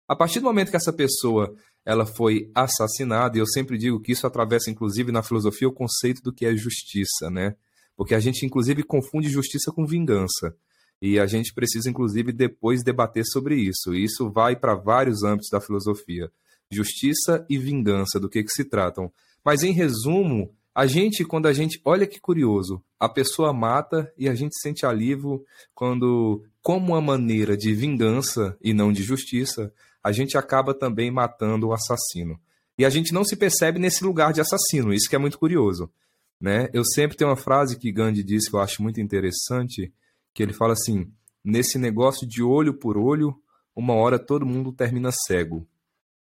[0.08, 1.54] A partir do momento que essa pessoa
[1.86, 6.22] ela foi assassinada, e eu sempre digo que isso atravessa, inclusive, na filosofia, o conceito
[6.22, 7.56] do que é justiça, né?
[7.96, 10.56] Porque a gente, inclusive, confunde justiça com vingança.
[11.02, 13.96] E a gente precisa, inclusive, depois debater sobre isso.
[13.96, 16.30] E isso vai para vários âmbitos da filosofia.
[16.72, 19.12] Justiça e vingança, do que, que se tratam.
[19.44, 21.82] Mas, em resumo, A gente, quando a gente.
[21.84, 22.82] Olha que curioso.
[23.00, 28.74] A pessoa mata e a gente sente alívio quando, como uma maneira de vingança e
[28.74, 32.40] não de justiça, a gente acaba também matando o assassino.
[32.78, 34.94] E a gente não se percebe nesse lugar de assassino.
[34.94, 35.92] Isso que é muito curioso.
[36.40, 36.70] Né?
[36.74, 39.94] Eu sempre tenho uma frase que Gandhi disse que eu acho muito interessante,
[40.34, 41.12] que ele fala assim:
[41.44, 43.36] nesse negócio de olho por olho,
[43.76, 45.68] uma hora todo mundo termina cego.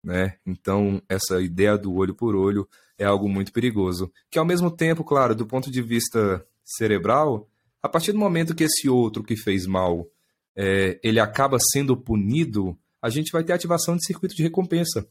[0.04, 0.36] Né?
[0.46, 4.12] Então, essa ideia do olho por olho é algo muito perigoso.
[4.30, 7.48] Que ao mesmo tempo, claro, do ponto de vista cerebral,
[7.82, 10.08] a partir do momento que esse outro que fez mal
[10.56, 15.08] é, ele acaba sendo punido, a gente vai ter ativação de circuito de recompensa.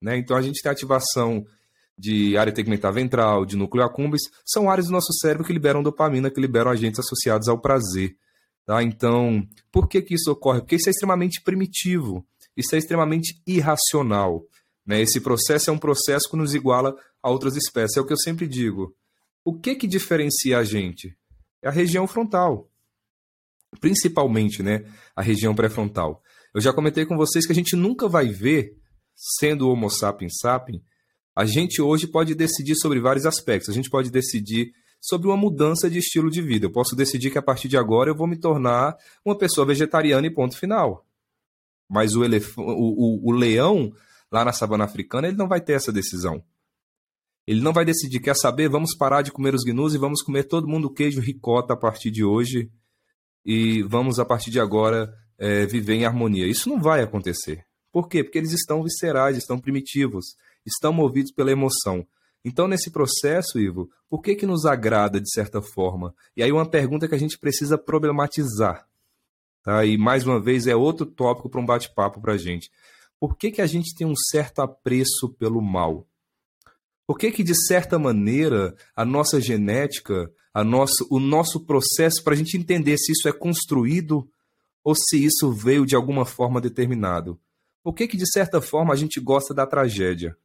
[0.00, 0.16] Né?
[0.18, 1.44] Então a gente tem ativação
[1.98, 6.30] de área tegmentar ventral, de núcleo accumbens, são áreas do nosso cérebro que liberam dopamina,
[6.30, 8.16] que liberam agentes associados ao prazer.
[8.64, 8.82] Tá?
[8.82, 10.60] Então, por que, que isso ocorre?
[10.60, 12.26] Porque isso é extremamente primitivo,
[12.56, 14.44] isso é extremamente irracional.
[14.86, 15.00] Né?
[15.00, 17.96] Esse processo é um processo que nos iguala a outras espécies.
[17.96, 18.94] É o que eu sempre digo.
[19.44, 21.16] O que, que diferencia a gente?
[21.60, 22.68] É a região frontal.
[23.80, 24.84] Principalmente né,
[25.16, 26.22] a região pré-frontal.
[26.54, 28.76] Eu já comentei com vocês que a gente nunca vai ver,
[29.14, 30.82] sendo Homo sapiens sapiens,
[31.34, 33.70] a gente hoje pode decidir sobre vários aspectos.
[33.70, 36.66] A gente pode decidir sobre uma mudança de estilo de vida.
[36.66, 40.26] Eu posso decidir que a partir de agora eu vou me tornar uma pessoa vegetariana
[40.26, 41.06] e ponto final.
[41.88, 42.56] Mas o, elef...
[42.58, 43.90] o, o, o leão,
[44.30, 46.44] lá na savana africana, ele não vai ter essa decisão.
[47.46, 50.44] Ele não vai decidir, quer saber, vamos parar de comer os gnus e vamos comer
[50.44, 52.70] todo mundo queijo ricota a partir de hoje
[53.44, 56.46] e vamos, a partir de agora, é, viver em harmonia.
[56.46, 57.66] Isso não vai acontecer.
[57.90, 58.22] Por quê?
[58.22, 62.06] Porque eles estão viscerais, estão primitivos, estão movidos pela emoção.
[62.44, 66.14] Então, nesse processo, Ivo, por que, que nos agrada de certa forma?
[66.36, 68.86] E aí, uma pergunta que a gente precisa problematizar.
[69.64, 69.84] Tá?
[69.84, 72.70] E mais uma vez, é outro tópico para um bate-papo para a gente.
[73.18, 76.06] Por que, que a gente tem um certo apreço pelo mal?
[77.04, 82.34] Por que, que de certa maneira, a nossa genética, a nosso, o nosso processo, para
[82.34, 84.28] a gente entender se isso é construído
[84.84, 87.40] ou se isso veio de alguma forma determinado?
[87.82, 90.36] Por que, que de certa forma, a gente gosta da tragédia?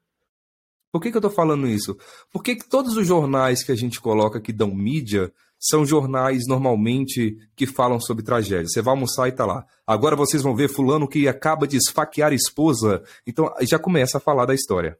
[0.91, 1.97] Por que, que eu estou falando isso?
[2.31, 6.43] Por que, que todos os jornais que a gente coloca que dão mídia são jornais
[6.47, 8.67] normalmente que falam sobre tragédia.
[8.67, 9.65] Você vai almoçar e tá lá.
[9.85, 13.03] Agora vocês vão ver fulano que acaba de esfaquear a esposa.
[13.25, 14.97] Então já começa a falar da história.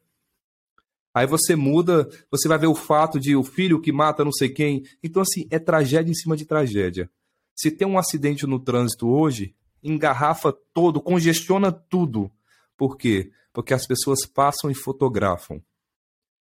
[1.14, 4.50] Aí você muda, você vai ver o fato de o filho que mata não sei
[4.50, 4.84] quem.
[5.02, 7.10] Então, assim, é tragédia em cima de tragédia.
[7.58, 12.32] Se tem um acidente no trânsito hoje, engarrafa todo, congestiona tudo.
[12.78, 13.32] Por quê?
[13.52, 15.60] Porque as pessoas passam e fotografam.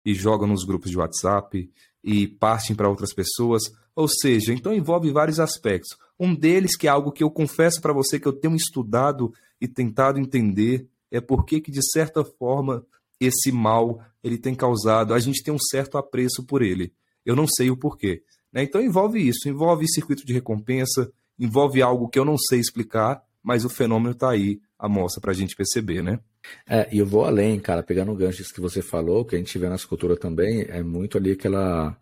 [0.04, 1.68] E jogam nos grupos de WhatsApp
[2.02, 3.64] e partem para outras pessoas.
[3.96, 5.98] Ou seja, então envolve vários aspectos.
[6.18, 9.66] Um deles, que é algo que eu confesso para você que eu tenho estudado e
[9.66, 12.86] tentado entender, é porque que, de certa forma,
[13.18, 16.94] esse mal ele tem causado, a gente tem um certo apreço por ele.
[17.26, 18.22] Eu não sei o porquê.
[18.52, 18.62] Né?
[18.62, 23.64] Então envolve isso, envolve circuito de recompensa, envolve algo que eu não sei explicar, mas
[23.64, 26.20] o fenômeno está aí, a mostra para a gente perceber, né?
[26.68, 29.68] É, e eu vou além, cara, pegando ganchos que você falou, que a gente vê
[29.68, 31.96] nessa cultura também, é muito ali aquela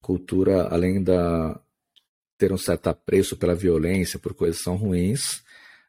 [0.00, 1.60] cultura, além da
[2.38, 5.42] ter um certo apreço pela violência, por coisas que são ruins,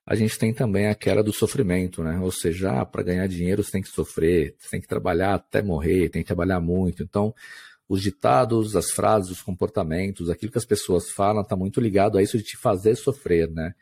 [0.06, 2.20] a gente tem também aquela do sofrimento, né?
[2.20, 5.62] Ou seja, ah, para ganhar dinheiro você tem que sofrer, você tem que trabalhar até
[5.62, 7.04] morrer, tem que trabalhar muito.
[7.04, 7.34] Então,
[7.92, 12.24] os ditados, as frases, os comportamentos, aquilo que as pessoas falam está muito ligado a
[12.24, 13.74] isso de te fazer sofrer, né?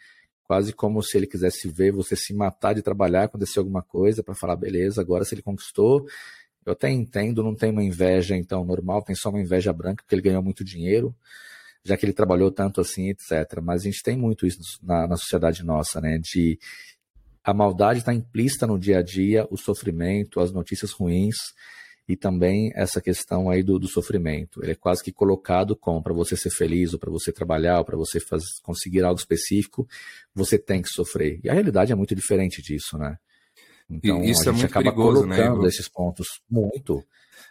[0.45, 4.33] Quase como se ele quisesse ver você se matar de trabalhar, acontecer alguma coisa, para
[4.33, 6.07] falar, beleza, agora se ele conquistou,
[6.65, 10.15] eu até entendo, não tem uma inveja então normal, tem só uma inveja branca, porque
[10.15, 11.15] ele ganhou muito dinheiro
[11.83, 13.61] já que ele trabalhou tanto assim, etc.
[13.63, 16.17] Mas a gente tem muito isso na, na sociedade nossa, né?
[16.17, 16.59] De
[17.43, 21.35] a maldade está implícita no dia a dia, o sofrimento, as notícias ruins
[22.09, 24.63] e também essa questão aí do, do sofrimento.
[24.63, 27.85] Ele é quase que colocado como para você ser feliz, ou para você trabalhar, ou
[27.85, 29.87] para você faz, conseguir algo específico,
[30.33, 31.39] você tem que sofrer.
[31.43, 33.15] E a realidade é muito diferente disso, né?
[33.87, 37.03] Então e isso a é gente muito acaba perigoso, né, colocando né, esses pontos muito.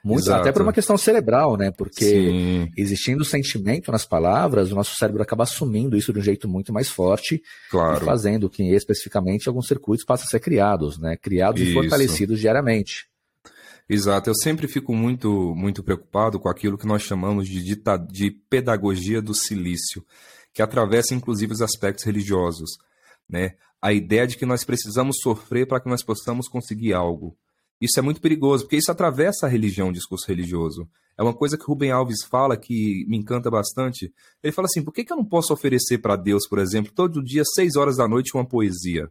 [0.05, 0.41] Muito, Exato.
[0.41, 1.71] até por uma questão cerebral, né?
[1.71, 2.71] Porque Sim.
[2.77, 6.89] existindo sentimento nas palavras, o nosso cérebro acaba assumindo isso de um jeito muito mais
[6.89, 7.41] forte
[7.71, 8.03] Claro.
[8.03, 11.17] e fazendo que especificamente alguns circuitos passem a ser criados, né?
[11.17, 11.71] Criados Isso.
[11.71, 13.09] e fortalecidos diariamente.
[13.89, 18.31] Exato, eu sempre fico muito, muito preocupado com aquilo que nós chamamos de, dita- de
[18.31, 20.05] pedagogia do silício,
[20.53, 22.73] que atravessa inclusive os aspectos religiosos,
[23.29, 23.55] né?
[23.81, 27.35] A ideia de que nós precisamos sofrer para que nós possamos conseguir algo.
[27.81, 30.87] Isso é muito perigoso, porque isso atravessa a religião, o discurso religioso.
[31.17, 34.13] É uma coisa que Rubem Alves fala que me encanta bastante.
[34.43, 37.23] Ele fala assim: por que, que eu não posso oferecer para Deus, por exemplo, todo
[37.23, 39.09] dia, seis horas da noite, uma poesia?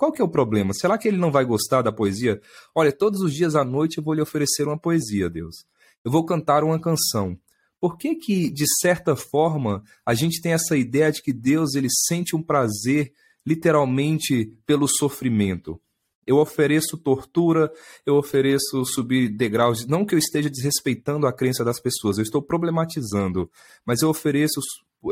[0.00, 0.72] Qual que é o problema?
[0.72, 2.40] Será que ele não vai gostar da poesia?
[2.74, 5.66] Olha, todos os dias à noite eu vou lhe oferecer uma poesia, Deus.
[6.02, 7.38] Eu vou cantar uma canção.
[7.78, 11.88] Por que que, de certa forma, a gente tem essa ideia de que Deus ele
[11.90, 13.12] sente um prazer
[13.44, 15.78] literalmente pelo sofrimento?
[16.26, 17.70] Eu ofereço tortura,
[18.06, 19.86] eu ofereço subir degraus.
[19.86, 23.50] Não que eu esteja desrespeitando a crença das pessoas, eu estou problematizando,
[23.84, 24.62] mas eu ofereço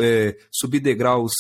[0.01, 1.33] é, subir degraus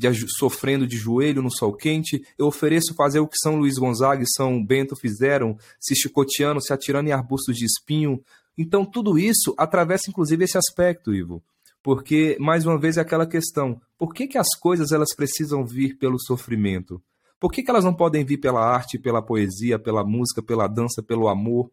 [0.00, 2.24] de, sofrendo de joelho no sol quente.
[2.38, 6.72] Eu ofereço fazer o que São Luís Gonzaga e São Bento fizeram, se chicoteando, se
[6.72, 8.22] atirando em arbustos de espinho.
[8.56, 11.42] Então, tudo isso atravessa inclusive esse aspecto, Ivo.
[11.82, 15.96] Porque, mais uma vez, é aquela questão: por que, que as coisas elas precisam vir
[15.98, 17.02] pelo sofrimento?
[17.38, 21.02] Por que, que elas não podem vir pela arte, pela poesia, pela música, pela dança,
[21.02, 21.70] pelo amor?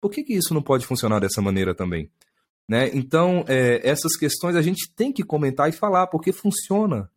[0.00, 2.10] Por que, que isso não pode funcionar dessa maneira também?
[2.66, 2.90] Né?
[2.94, 7.10] Então, é, essas questões a gente tem que comentar e falar, porque funciona.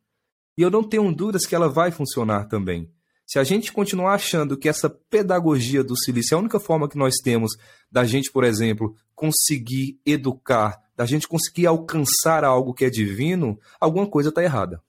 [0.58, 2.90] E eu não tenho dúvidas que ela vai funcionar também.
[3.26, 6.98] Se a gente continuar achando que essa pedagogia do silício é a única forma que
[6.98, 7.54] nós temos
[7.92, 14.06] da gente, por exemplo, conseguir educar, da gente conseguir alcançar algo que é divino, alguma
[14.06, 14.82] coisa está errada.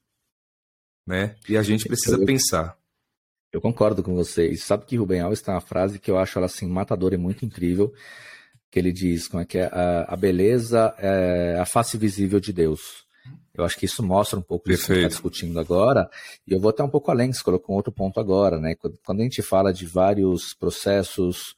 [1.06, 1.36] Né?
[1.48, 2.76] E a gente precisa eu, pensar.
[3.52, 4.48] Eu concordo com você.
[4.48, 7.18] E sabe que Rubem Alves tem uma frase que eu acho ela assim matadora e
[7.18, 7.94] muito incrível,
[8.70, 12.52] que ele diz como é que é, a, a beleza é a face visível de
[12.52, 13.03] Deus.
[13.54, 16.10] Eu acho que isso mostra um pouco do que a gente está discutindo agora.
[16.46, 18.74] E eu vou até um pouco além, você colocou um outro ponto agora, né?
[19.04, 21.54] Quando a gente fala de vários processos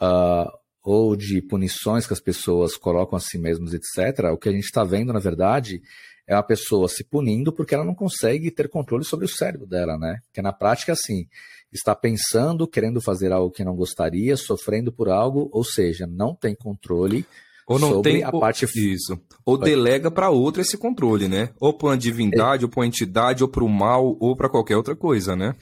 [0.00, 0.50] uh,
[0.82, 4.64] ou de punições que as pessoas colocam a si mesmas, etc., o que a gente
[4.64, 5.82] está vendo, na verdade,
[6.26, 9.98] é uma pessoa se punindo porque ela não consegue ter controle sobre o cérebro dela,
[9.98, 10.20] né?
[10.32, 11.26] Que na prática é assim,
[11.70, 16.54] está pensando, querendo fazer algo que não gostaria, sofrendo por algo, ou seja, não tem
[16.54, 17.26] controle
[17.66, 19.18] ou não tem a parte isso.
[19.44, 21.50] Ou delega para outra esse controle, né?
[21.60, 22.66] Ou para uma divindade, é.
[22.66, 25.54] ou para uma entidade, ou para o mal, ou para qualquer outra coisa, né?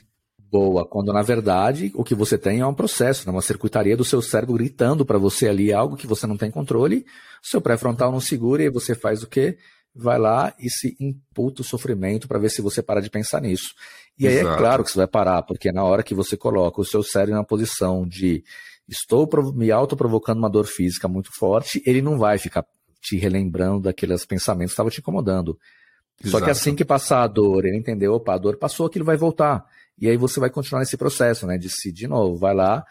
[0.53, 3.31] Boa, quando na verdade o que você tem é um processo, né?
[3.31, 7.07] uma circuitaria do seu cérebro gritando para você ali algo que você não tem controle,
[7.41, 9.57] seu pré-frontal não segura e você faz o quê?
[9.95, 13.73] Vai lá e se imputa o sofrimento para ver se você para de pensar nisso.
[14.15, 14.47] E Exato.
[14.47, 17.01] aí é claro que você vai parar, porque na hora que você coloca o seu
[17.01, 18.43] cérebro na posição de
[18.87, 22.65] estou me autoprovocando uma dor física muito forte, ele não vai ficar
[23.01, 25.57] te relembrando daqueles pensamentos que estavam te incomodando.
[26.21, 26.31] Exato.
[26.31, 29.17] Só que assim que passar a dor, ele entendeu, opa, a dor passou, aquilo vai
[29.17, 29.65] voltar.
[29.99, 31.57] E aí você vai continuar nesse processo, né?
[31.57, 32.83] De se, de novo, vai lá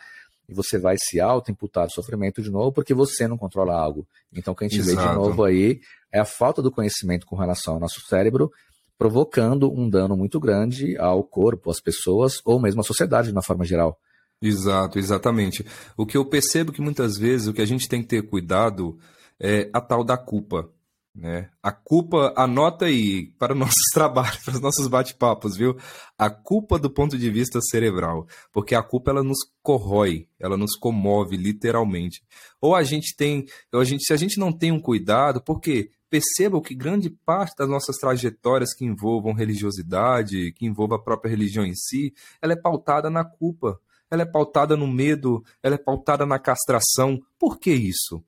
[0.48, 4.07] e você vai se auto-imputar o sofrimento de novo porque você não controla algo.
[4.33, 4.96] Então, o que a gente Exato.
[4.96, 5.81] vê de novo aí
[6.12, 8.50] é a falta do conhecimento com relação ao nosso cérebro,
[8.98, 13.42] provocando um dano muito grande ao corpo, às pessoas, ou mesmo à sociedade de uma
[13.42, 13.98] forma geral.
[14.42, 15.64] Exato, exatamente.
[15.96, 18.98] O que eu percebo que muitas vezes o que a gente tem que ter cuidado
[19.38, 20.68] é a tal da culpa.
[21.14, 21.50] Né?
[21.62, 25.76] A culpa, anota aí para nossos trabalhos, para os nossos bate-papos, viu?
[26.18, 30.74] A culpa do ponto de vista cerebral, porque a culpa ela nos corrói, ela nos
[30.74, 32.22] comove literalmente.
[32.61, 35.90] Ou a gente tem, ou a gente, se a gente não tem um cuidado, porque
[36.09, 41.64] percebam que grande parte das nossas trajetórias que envolvam religiosidade, que envolvam a própria religião
[41.64, 43.78] em si, ela é pautada na culpa
[44.12, 47.18] ela é pautada no medo, ela é pautada na castração.
[47.38, 48.22] Por que isso?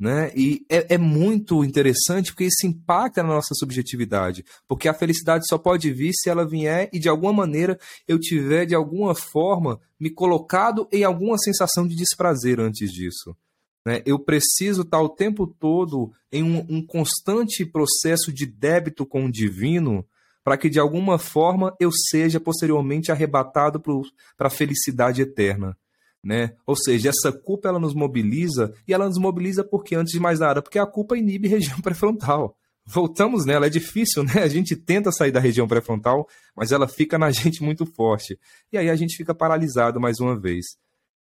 [0.00, 0.32] Né?
[0.34, 4.46] E é, é, muito interessante porque isso impacta na nossa subjetividade.
[4.66, 8.64] Porque a felicidade só pode vir se ela vier e de alguma maneira eu tiver,
[8.64, 13.36] de alguma forma, me colocado em alguma sensação de desprazer antes disso.
[13.84, 14.02] Né?
[14.06, 19.30] Eu preciso estar o tempo todo em um, um constante processo de débito com o
[19.30, 20.02] divino
[20.46, 25.76] para que de alguma forma eu seja posteriormente arrebatado para a felicidade eterna.
[26.22, 26.54] Né?
[26.64, 30.38] Ou seja, essa culpa ela nos mobiliza e ela nos mobiliza porque antes de mais
[30.38, 32.56] nada, porque a culpa inibe região pré-frontal.
[32.86, 34.40] Voltamos nela, é difícil, né?
[34.44, 38.38] A gente tenta sair da região pré-frontal, mas ela fica na gente muito forte.
[38.72, 40.64] E aí a gente fica paralisado mais uma vez.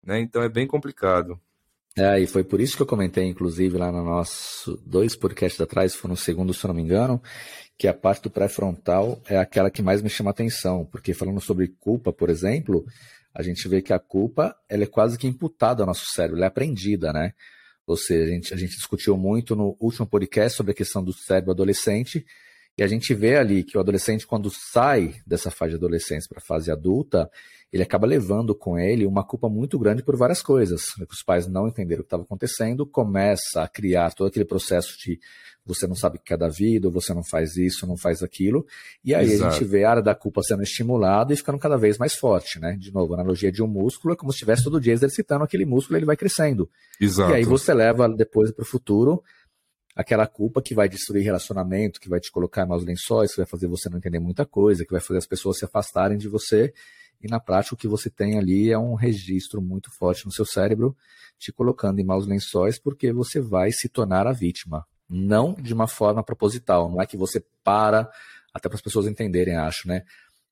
[0.04, 0.22] Né?
[0.22, 1.40] Então é bem complicado.
[1.96, 5.94] É, e foi por isso que eu comentei, inclusive, lá no nosso dois podcasts atrás,
[5.94, 7.22] foi no segundo, se não me engano,
[7.78, 11.68] que a parte do pré-frontal é aquela que mais me chama atenção, porque falando sobre
[11.80, 12.86] culpa, por exemplo,
[13.34, 16.46] a gente vê que a culpa ela é quase que imputada ao nosso cérebro, ela
[16.46, 17.34] é aprendida, né?
[17.86, 21.12] Ou seja, a gente, a gente discutiu muito no último podcast sobre a questão do
[21.14, 22.26] cérebro adolescente,
[22.78, 26.40] e a gente vê ali que o adolescente, quando sai dessa fase de adolescência para
[26.40, 27.30] a fase adulta,
[27.72, 30.86] ele acaba levando com ele uma culpa muito grande por várias coisas.
[30.98, 34.98] Né, os pais não entenderam o que estava acontecendo, começa a criar todo aquele processo
[34.98, 35.20] de
[35.66, 38.66] você não sabe o que é da vida, você não faz isso, não faz aquilo.
[39.04, 39.50] E aí Exato.
[39.50, 42.60] a gente vê a área da culpa sendo estimulada e ficando cada vez mais forte,
[42.60, 42.76] né?
[42.78, 45.66] De novo, a analogia de um músculo é como se estivesse todo dia exercitando aquele
[45.66, 46.70] músculo, ele vai crescendo.
[47.00, 47.32] Exato.
[47.32, 49.24] E aí você leva depois para o futuro
[49.96, 53.46] aquela culpa que vai destruir relacionamento, que vai te colocar em maus lençóis, que vai
[53.46, 56.74] fazer você não entender muita coisa, que vai fazer as pessoas se afastarem de você
[57.24, 60.46] e na prática o que você tem ali é um registro muito forte no seu
[60.46, 60.96] cérebro,
[61.40, 64.86] te colocando em maus lençóis, porque você vai se tornar a vítima.
[65.14, 68.10] Não de uma forma proposital, não é que você para,
[68.54, 70.04] até para as pessoas entenderem, acho, né?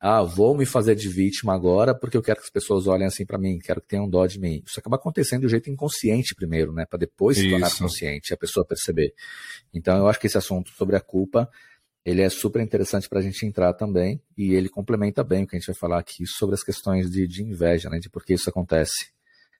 [0.02, 3.24] ah, vou me fazer de vítima agora porque eu quero que as pessoas olhem assim
[3.24, 4.64] para mim, quero que tenham dó de mim.
[4.66, 6.88] Isso acaba acontecendo do jeito inconsciente primeiro, né?
[6.88, 9.14] Para depois se tornar consciente, a pessoa perceber.
[9.72, 11.48] Então eu acho que esse assunto sobre a culpa,
[12.04, 15.56] ele é super interessante para a gente entrar também e ele complementa bem o que
[15.56, 18.00] a gente vai falar aqui sobre as questões de, de inveja, né?
[18.00, 19.12] De por que isso acontece.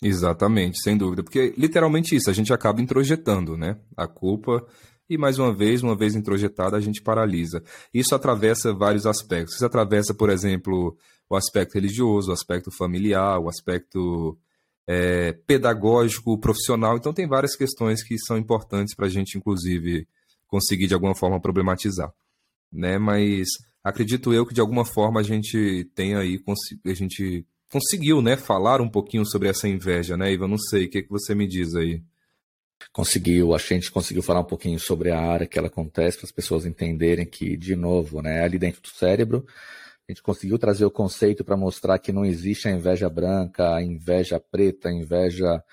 [0.02, 3.78] Exatamente, sem dúvida, porque literalmente isso, a gente acaba introjetando, né?
[3.96, 4.66] A culpa
[5.12, 7.62] e mais uma vez, uma vez introjetada, a gente paralisa.
[7.94, 9.56] Isso atravessa vários aspectos.
[9.56, 10.98] Isso atravessa, por exemplo,
[11.30, 14.38] o aspecto religioso, o aspecto familiar, o aspecto
[14.88, 16.96] é, pedagógico, profissional.
[16.96, 20.08] Então, tem várias questões que são importantes para a gente, inclusive,
[20.48, 22.14] conseguir de alguma forma problematizar.
[22.72, 22.98] Né?
[22.98, 23.50] Mas
[23.84, 26.42] acredito eu que de alguma forma a gente tem aí,
[26.86, 30.48] a gente conseguiu né, falar um pouquinho sobre essa inveja, né, Ivan?
[30.48, 32.02] Não sei, o que, que você me diz aí?
[32.92, 36.32] Conseguiu, a gente conseguiu falar um pouquinho sobre a área que ela acontece, para as
[36.32, 39.46] pessoas entenderem que, de novo, né, ali dentro do cérebro,
[40.08, 43.82] a gente conseguiu trazer o conceito para mostrar que não existe a inveja branca, a
[43.82, 45.64] inveja preta, a inveja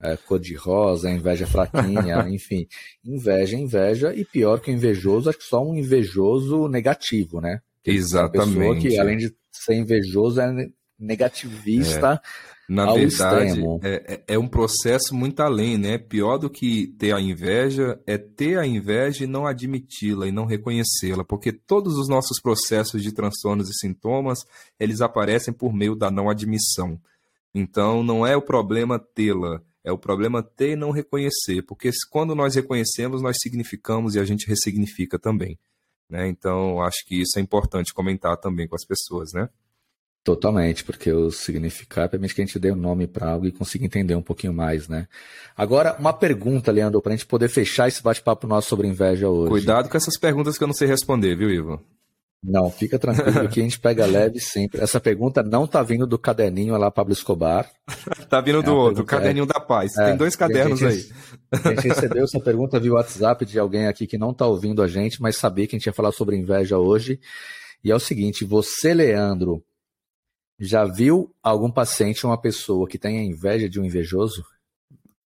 [0.00, 2.66] é, cor-de-rosa, a inveja fraquinha, enfim.
[3.04, 7.60] Inveja, inveja, e pior que o invejoso, acho que só um invejoso negativo, né?
[7.84, 8.56] Exatamente.
[8.56, 10.68] Uma pessoa que, além de ser invejoso, é
[10.98, 12.20] negativista.
[12.54, 15.96] É na verdade, é, é, é, um processo muito além, né?
[15.96, 20.44] Pior do que ter a inveja é ter a inveja e não admiti-la e não
[20.44, 24.40] reconhecê-la, porque todos os nossos processos de transtornos e sintomas,
[24.78, 27.00] eles aparecem por meio da não admissão.
[27.54, 32.34] Então, não é o problema tê-la, é o problema ter e não reconhecer, porque quando
[32.34, 35.58] nós reconhecemos, nós significamos e a gente ressignifica também.
[36.06, 36.28] Né?
[36.28, 39.48] Então, acho que isso é importante comentar também com as pessoas, né?
[40.24, 43.86] Totalmente, porque o significar permite que a gente dê um nome para algo e consiga
[43.86, 45.08] entender um pouquinho mais, né?
[45.56, 49.50] Agora, uma pergunta, Leandro, para a gente poder fechar esse bate-papo nosso sobre inveja hoje.
[49.50, 51.82] Cuidado com essas perguntas que eu não sei responder, viu, Ivo?
[52.42, 54.80] Não, fica tranquilo que a gente pega leve sempre.
[54.80, 57.68] Essa pergunta não tá vindo do caderninho lá, Pablo Escobar.
[58.28, 59.96] tá vindo do é outro, o caderninho é, da paz.
[59.96, 61.12] É, Tem dois cadernos a gente,
[61.52, 61.60] aí.
[61.64, 64.86] A gente recebeu essa pergunta via WhatsApp de alguém aqui que não tá ouvindo a
[64.86, 67.18] gente, mas sabia que a gente ia falar sobre inveja hoje.
[67.82, 69.62] E é o seguinte, você, Leandro,
[70.58, 74.44] já viu algum paciente, uma pessoa que tenha inveja de um invejoso?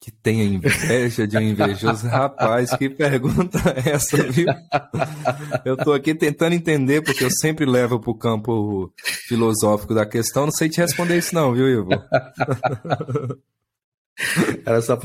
[0.01, 2.07] Que tenha inveja de um invejoso?
[2.09, 4.49] Rapaz, que pergunta é essa, viu?
[5.65, 8.93] Eu estou aqui tentando entender, porque eu sempre levo para o campo
[9.29, 10.47] filosófico da questão.
[10.47, 11.91] Não sei te responder isso, não, viu, Ivo?
[14.65, 14.97] Era só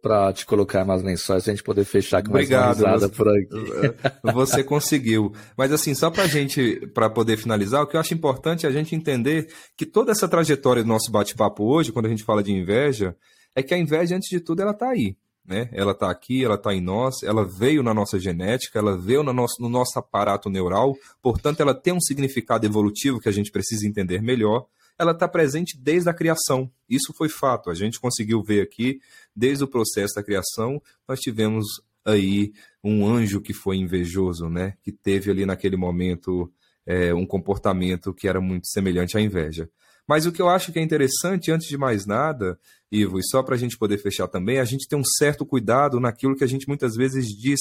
[0.00, 3.14] para te colocar mais lençóis, a gente poder fechar com mais Obrigado, uma risada você,
[3.14, 3.94] por aqui.
[4.32, 5.32] Você conseguiu.
[5.56, 8.72] Mas assim, só para gente, para poder finalizar, o que eu acho importante é a
[8.72, 12.52] gente entender que toda essa trajetória do nosso bate-papo hoje, quando a gente fala de
[12.52, 13.14] inveja,
[13.54, 15.16] é que a inveja, antes de tudo, ela está aí.
[15.46, 15.68] Né?
[15.72, 19.32] Ela está aqui, ela está em nós, ela veio na nossa genética, ela veio no
[19.32, 23.86] nosso, no nosso aparato neural, portanto, ela tem um significado evolutivo que a gente precisa
[23.86, 24.64] entender melhor
[24.98, 26.70] ela está presente desde a criação.
[26.88, 27.70] Isso foi fato.
[27.70, 29.00] A gente conseguiu ver aqui,
[29.34, 31.66] desde o processo da criação, nós tivemos
[32.04, 34.74] aí um anjo que foi invejoso, né?
[34.82, 36.52] Que teve ali naquele momento
[36.86, 39.68] é, um comportamento que era muito semelhante à inveja.
[40.06, 42.58] Mas o que eu acho que é interessante, antes de mais nada,
[42.92, 45.98] Ivo, e só para a gente poder fechar também, a gente tem um certo cuidado
[45.98, 47.60] naquilo que a gente muitas vezes diz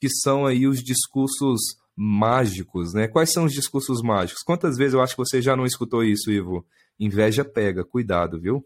[0.00, 1.60] que são aí os discursos
[1.96, 3.08] mágicos, né?
[3.08, 4.42] Quais são os discursos mágicos?
[4.42, 6.66] Quantas vezes eu acho que você já não escutou isso, Ivo?
[7.00, 8.64] Inveja pega, cuidado, viu?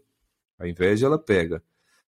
[0.59, 1.63] A inveja ela pega,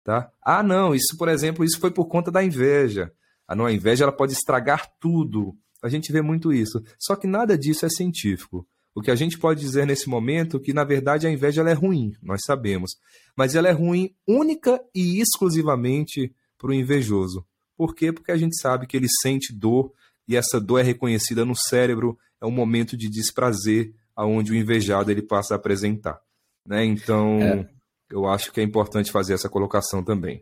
[0.02, 0.30] tá?
[0.42, 3.12] Ah, não, isso, por exemplo, isso foi por conta da inveja.
[3.46, 5.54] Ah, não, a inveja ela pode estragar tudo.
[5.82, 6.82] A gente vê muito isso.
[6.98, 8.66] Só que nada disso é científico.
[8.94, 11.70] O que a gente pode dizer nesse momento é que, na verdade, a inveja ela
[11.70, 12.92] é ruim, nós sabemos.
[13.36, 17.46] Mas ela é ruim única e exclusivamente para o invejoso.
[17.76, 18.12] Por quê?
[18.12, 19.92] Porque a gente sabe que ele sente dor
[20.30, 25.10] e essa dor é reconhecida no cérebro, é um momento de desprazer aonde o invejado
[25.10, 26.20] ele passa a apresentar.
[26.64, 26.84] Né?
[26.84, 27.68] Então, é.
[28.08, 30.40] eu acho que é importante fazer essa colocação também.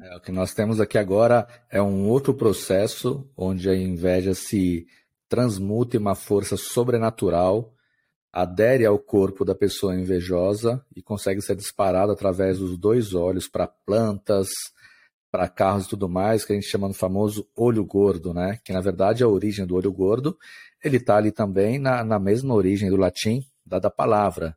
[0.00, 4.86] É, o que nós temos aqui agora é um outro processo onde a inveja se
[5.28, 7.74] transmuta em uma força sobrenatural,
[8.32, 13.66] adere ao corpo da pessoa invejosa e consegue ser disparado através dos dois olhos para
[13.66, 14.48] plantas,
[15.30, 18.58] para carros e tudo mais, que a gente chama no famoso olho gordo, né?
[18.64, 20.36] Que na verdade é a origem do olho gordo,
[20.84, 24.56] ele está ali também na, na mesma origem do latim da, da palavra,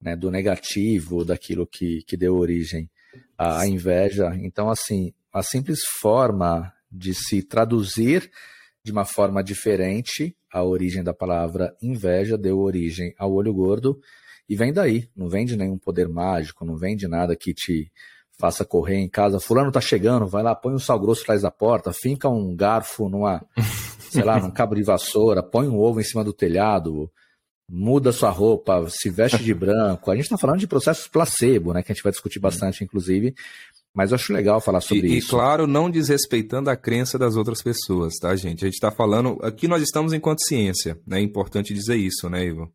[0.00, 0.14] né?
[0.14, 2.90] Do negativo, daquilo que, que deu origem
[3.36, 4.34] à inveja.
[4.36, 8.30] Então, assim, a simples forma de se traduzir
[8.84, 13.98] de uma forma diferente a origem da palavra inveja deu origem ao olho gordo
[14.48, 17.90] E vem daí, não vem de nenhum poder mágico, não vem de nada que te
[18.42, 19.38] faça correr em casa.
[19.38, 23.08] Fulano tá chegando, vai lá, põe um sal grosso atrás da porta, finca um garfo
[23.08, 23.40] numa,
[24.10, 27.08] sei lá, num cabo de vassoura, põe um ovo em cima do telhado,
[27.70, 30.10] muda sua roupa, se veste de branco.
[30.10, 31.84] A gente está falando de processos placebo, né?
[31.84, 33.32] Que a gente vai discutir bastante, inclusive.
[33.94, 35.28] Mas eu acho legal falar sobre e, isso.
[35.28, 38.64] E claro, não desrespeitando a crença das outras pessoas, tá, gente?
[38.64, 39.38] A gente está falando.
[39.40, 41.20] Aqui nós estamos em consciência, né?
[41.20, 42.72] É importante dizer isso, né, Ivo?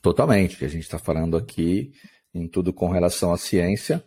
[0.00, 0.64] Totalmente.
[0.64, 1.92] A gente está falando aqui
[2.32, 4.02] em tudo com relação à ciência.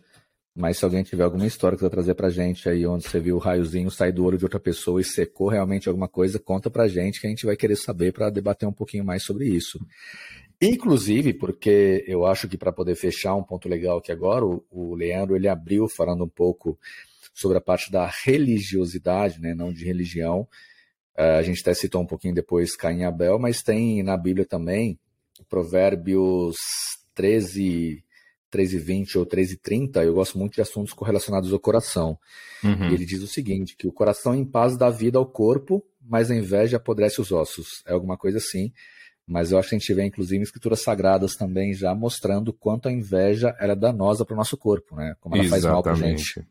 [0.54, 3.36] Mas se alguém tiver alguma história que vai trazer pra gente aí, onde você viu
[3.36, 6.86] o raiozinho sair do olho de outra pessoa e secou realmente alguma coisa, conta pra
[6.86, 9.84] gente que a gente vai querer saber para debater um pouquinho mais sobre isso.
[10.62, 15.34] Inclusive, porque eu acho que para poder fechar um ponto legal aqui agora, o, Leandro
[15.34, 16.78] ele abriu falando um pouco
[17.32, 20.46] sobre a parte da religiosidade, né, não de religião.
[21.18, 24.46] Uh, a gente até citou um pouquinho depois Caim e Abel, mas tem na Bíblia
[24.46, 24.98] também
[25.48, 26.56] Provérbios
[27.14, 28.03] 13,
[28.54, 32.18] 13,20 ou 13,30, eu gosto muito de assuntos correlacionados ao coração.
[32.62, 32.90] Uhum.
[32.90, 36.36] ele diz o seguinte: que o coração em paz dá vida ao corpo, mas a
[36.36, 37.82] inveja apodrece os ossos.
[37.86, 38.72] É alguma coisa assim.
[39.26, 42.92] Mas eu acho que a gente vê, inclusive, escrituras sagradas também já mostrando quanto a
[42.92, 45.14] inveja é danosa para o nosso corpo, né?
[45.18, 45.62] Como ela Exatamente.
[45.62, 46.46] faz mal para a gente.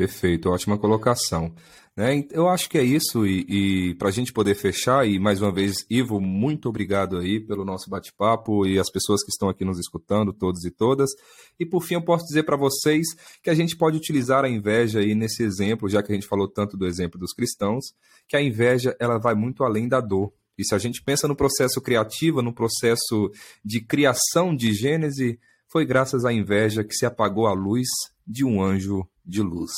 [0.00, 1.54] Perfeito, ótima colocação.
[1.94, 2.24] Né?
[2.30, 3.44] Eu acho que é isso, e,
[3.90, 7.66] e para a gente poder fechar, e mais uma vez, Ivo, muito obrigado aí pelo
[7.66, 11.10] nosso bate-papo e as pessoas que estão aqui nos escutando, todos e todas.
[11.58, 13.08] E por fim, eu posso dizer para vocês
[13.42, 16.48] que a gente pode utilizar a inveja aí nesse exemplo, já que a gente falou
[16.48, 17.92] tanto do exemplo dos cristãos,
[18.26, 20.32] que a inveja ela vai muito além da dor.
[20.56, 23.30] E se a gente pensa no processo criativo, no processo
[23.62, 25.38] de criação de Gênese,
[25.70, 27.88] foi graças à inveja que se apagou a luz
[28.26, 29.70] de um anjo de luz.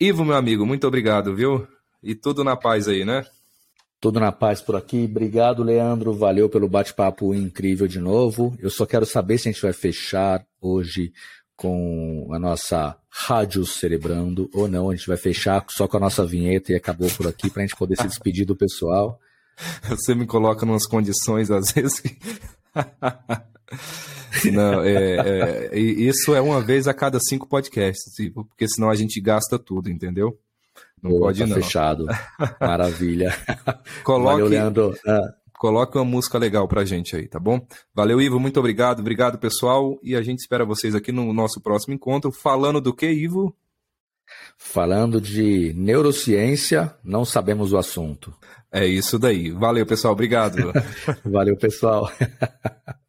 [0.00, 1.66] Ivo, meu amigo, muito obrigado, viu?
[2.02, 3.24] E tudo na paz aí, né?
[4.00, 5.04] Tudo na paz por aqui.
[5.04, 6.12] Obrigado, Leandro.
[6.12, 8.54] Valeu pelo bate-papo incrível de novo.
[8.58, 11.12] Eu só quero saber se a gente vai fechar hoje
[11.56, 14.90] com a nossa rádio celebrando ou não.
[14.90, 17.66] A gente vai fechar só com a nossa vinheta e acabou por aqui para a
[17.66, 19.18] gente poder se despedir do pessoal.
[19.88, 22.02] Você me coloca em umas condições às vezes.
[24.52, 28.94] Não, é, é, isso é uma vez a cada cinco podcasts, tipo, porque senão a
[28.94, 30.38] gente gasta tudo, entendeu?
[31.02, 31.54] Não Boa, pode tá não.
[31.54, 32.06] Fechado.
[32.60, 33.34] Maravilha.
[34.02, 34.94] Coloque, Valeu, Leandro.
[35.06, 35.34] Ah.
[35.58, 37.66] Coloque uma música legal pra gente aí, tá bom?
[37.94, 39.00] Valeu, Ivo, muito obrigado.
[39.00, 39.98] Obrigado, pessoal.
[40.02, 42.30] E a gente espera vocês aqui no nosso próximo encontro.
[42.30, 43.56] Falando do que, Ivo?
[44.58, 48.34] Falando de neurociência, não sabemos o assunto.
[48.70, 49.50] É isso daí.
[49.50, 50.12] Valeu, pessoal.
[50.12, 50.72] Obrigado.
[51.24, 52.10] Valeu, pessoal.